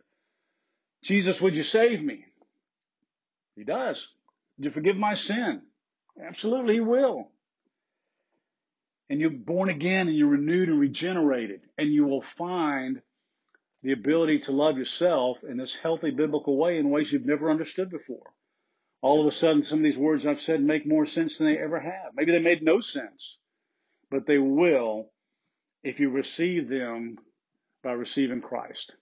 Jesus, 1.01 1.39
would 1.41 1.55
you 1.55 1.63
save 1.63 2.03
me? 2.03 2.25
He 3.55 3.63
does. 3.63 4.13
Would 4.57 4.65
you 4.65 4.71
forgive 4.71 4.97
my 4.97 5.13
sin? 5.13 5.61
Absolutely, 6.21 6.75
he 6.75 6.79
will. 6.81 7.31
And 9.09 9.19
you're 9.19 9.31
born 9.31 9.69
again 9.69 10.07
and 10.07 10.15
you're 10.15 10.27
renewed 10.27 10.69
and 10.69 10.79
regenerated 10.79 11.61
and 11.77 11.91
you 11.91 12.05
will 12.05 12.21
find 12.21 13.01
the 13.81 13.93
ability 13.93 14.39
to 14.39 14.51
love 14.51 14.77
yourself 14.77 15.37
in 15.49 15.57
this 15.57 15.73
healthy 15.73 16.11
biblical 16.11 16.57
way 16.57 16.77
in 16.77 16.89
ways 16.89 17.11
you've 17.11 17.25
never 17.25 17.49
understood 17.49 17.89
before 17.89 18.33
all 19.01 19.21
of 19.21 19.27
a 19.27 19.35
sudden 19.35 19.63
some 19.63 19.79
of 19.79 19.83
these 19.83 19.97
words 19.97 20.25
I've 20.25 20.41
said 20.41 20.61
make 20.61 20.85
more 20.85 21.05
sense 21.05 21.37
than 21.37 21.47
they 21.47 21.57
ever 21.57 21.79
have. 21.79 22.13
Maybe 22.13 22.31
they 22.31 22.39
made 22.39 22.61
no 22.61 22.81
sense, 22.81 23.39
but 24.11 24.25
they 24.25 24.37
will 24.37 25.11
if 25.83 25.99
you 25.99 26.09
receive 26.09 26.67
them 26.67 27.17
by 27.83 27.93
receiving 27.93 28.41
Christ. 28.41 28.93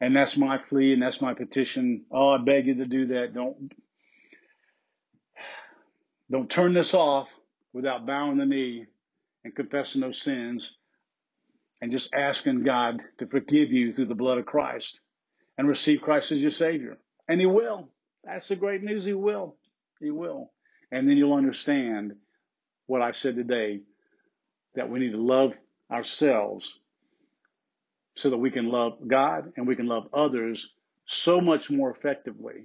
And 0.00 0.14
that's 0.14 0.36
my 0.36 0.58
plea 0.58 0.92
and 0.92 1.02
that's 1.02 1.20
my 1.20 1.34
petition. 1.34 2.04
Oh, 2.10 2.30
I 2.30 2.38
beg 2.38 2.66
you 2.66 2.76
to 2.76 2.86
do 2.86 3.06
that. 3.08 3.34
Don't 3.34 3.72
don't 6.30 6.50
turn 6.50 6.74
this 6.74 6.92
off 6.94 7.28
without 7.72 8.06
bowing 8.06 8.36
the 8.36 8.46
knee 8.46 8.86
and 9.44 9.54
confessing 9.54 10.02
those 10.02 10.20
sins 10.20 10.76
and 11.80 11.90
just 11.90 12.12
asking 12.12 12.64
God 12.64 13.00
to 13.18 13.26
forgive 13.26 13.72
you 13.72 13.92
through 13.92 14.06
the 14.06 14.14
blood 14.14 14.38
of 14.38 14.46
Christ 14.46 15.00
and 15.56 15.68
receive 15.68 16.02
Christ 16.02 16.32
as 16.32 16.42
your 16.42 16.50
Savior. 16.50 16.98
And 17.28 17.40
He 17.40 17.46
will. 17.46 17.88
That's 18.24 18.48
the 18.48 18.56
great 18.56 18.82
news. 18.82 19.04
He 19.04 19.14
will. 19.14 19.56
He 20.00 20.10
will. 20.10 20.52
And 20.92 21.08
then 21.08 21.16
you'll 21.16 21.34
understand 21.34 22.14
what 22.86 23.02
I 23.02 23.12
said 23.12 23.36
today 23.36 23.80
that 24.74 24.90
we 24.90 25.00
need 25.00 25.12
to 25.12 25.22
love 25.22 25.52
ourselves 25.90 26.78
so 28.18 28.30
that 28.30 28.36
we 28.36 28.50
can 28.50 28.68
love 28.68 28.98
God 29.06 29.52
and 29.56 29.66
we 29.66 29.76
can 29.76 29.86
love 29.86 30.08
others 30.12 30.74
so 31.06 31.40
much 31.40 31.70
more 31.70 31.90
effectively. 31.90 32.64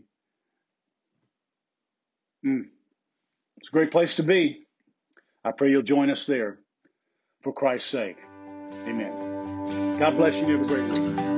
Mm. 2.45 2.65
It's 3.57 3.69
a 3.69 3.71
great 3.71 3.91
place 3.91 4.15
to 4.15 4.23
be. 4.23 4.65
I 5.45 5.51
pray 5.51 5.69
you'll 5.69 5.83
join 5.83 6.09
us 6.09 6.25
there 6.25 6.57
for 7.43 7.53
Christ's 7.53 7.89
sake. 7.89 8.17
Amen. 8.87 9.99
God 9.99 10.17
bless 10.17 10.35
you. 10.37 10.57
Have 10.57 10.61
a 10.61 10.67
great 10.67 10.89
week. 10.89 11.32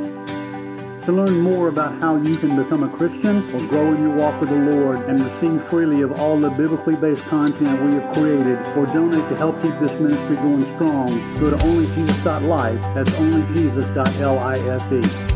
To 1.05 1.11
learn 1.11 1.39
more 1.39 1.67
about 1.67 2.01
how 2.01 2.15
you 2.15 2.35
can 2.35 2.55
become 2.55 2.81
a 2.81 2.89
Christian 2.89 3.47
or 3.53 3.63
grow 3.67 3.93
in 3.93 4.01
your 4.01 4.15
walk 4.15 4.41
with 4.41 4.49
the 4.49 4.55
Lord 4.55 5.07
and 5.07 5.19
receive 5.19 5.63
freely 5.69 6.01
of 6.01 6.19
all 6.19 6.35
the 6.35 6.49
biblically 6.49 6.95
based 6.95 7.21
content 7.25 7.79
we 7.83 7.93
have 7.93 8.11
created 8.15 8.57
or 8.75 8.87
donate 8.87 9.29
to 9.29 9.35
help 9.35 9.61
keep 9.61 9.79
this 9.79 9.91
ministry 9.99 10.35
going 10.37 10.63
strong, 10.73 11.09
go 11.39 11.51
to 11.51 11.57
onlyjesus.life. 11.57 12.81
That's 12.95 13.11
onlyjesus.life. 13.11 15.34